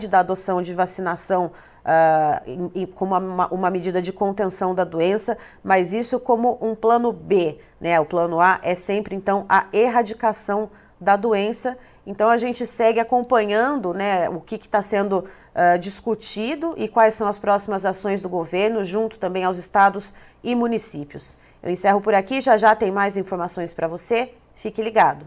da 0.09 0.21
adoção 0.21 0.63
de 0.63 0.75
vacinação 0.75 1.51
uh, 1.85 2.87
como 2.95 3.17
uma, 3.17 3.47
uma, 3.49 3.71
medida 3.71 4.01
de 4.01 4.13
contenção 4.13 4.75
da 4.75 4.85
doença, 4.85 5.37
mas 5.63 5.93
isso 5.93 6.19
como 6.19 6.59
um 6.61 6.75
plano 6.75 7.13
B. 7.13 7.59
Né? 7.81 7.99
O 8.01 8.05
plano 8.05 8.41
A 8.41 8.59
é 8.63 8.75
sempre, 8.75 9.15
então, 9.15 9.45
a 9.49 9.67
erradicação 9.73 10.71
da 11.01 11.17
doença. 11.17 11.77
Então, 12.07 12.29
a 12.29 12.37
gente 12.37 12.67
segue 12.67 13.01
acompanhando 13.01 13.95
né, 13.95 14.29
o 14.29 14.41
que 14.41 14.57
está 14.57 14.83
sendo 14.83 15.21
uh, 15.21 15.79
discutido 15.79 16.75
e 16.77 16.89
quais 16.89 17.15
são 17.15 17.27
as 17.27 17.39
próximas 17.39 17.85
ações 17.85 18.21
do 18.21 18.29
governo, 18.29 18.85
junto 18.85 19.19
também 19.19 19.45
aos 19.45 19.59
estados 19.59 20.13
e 20.43 20.55
municípios. 20.55 21.37
Eu 21.63 21.71
encerro 21.71 22.01
por 22.01 22.15
aqui, 22.15 22.43
já 22.43 22.59
já 22.59 22.77
tem 22.77 22.91
mais 22.91 23.17
informações 23.17 23.73
para 23.73 23.89
você. 23.89 24.35
Fique 24.55 24.83
ligado. 24.83 25.27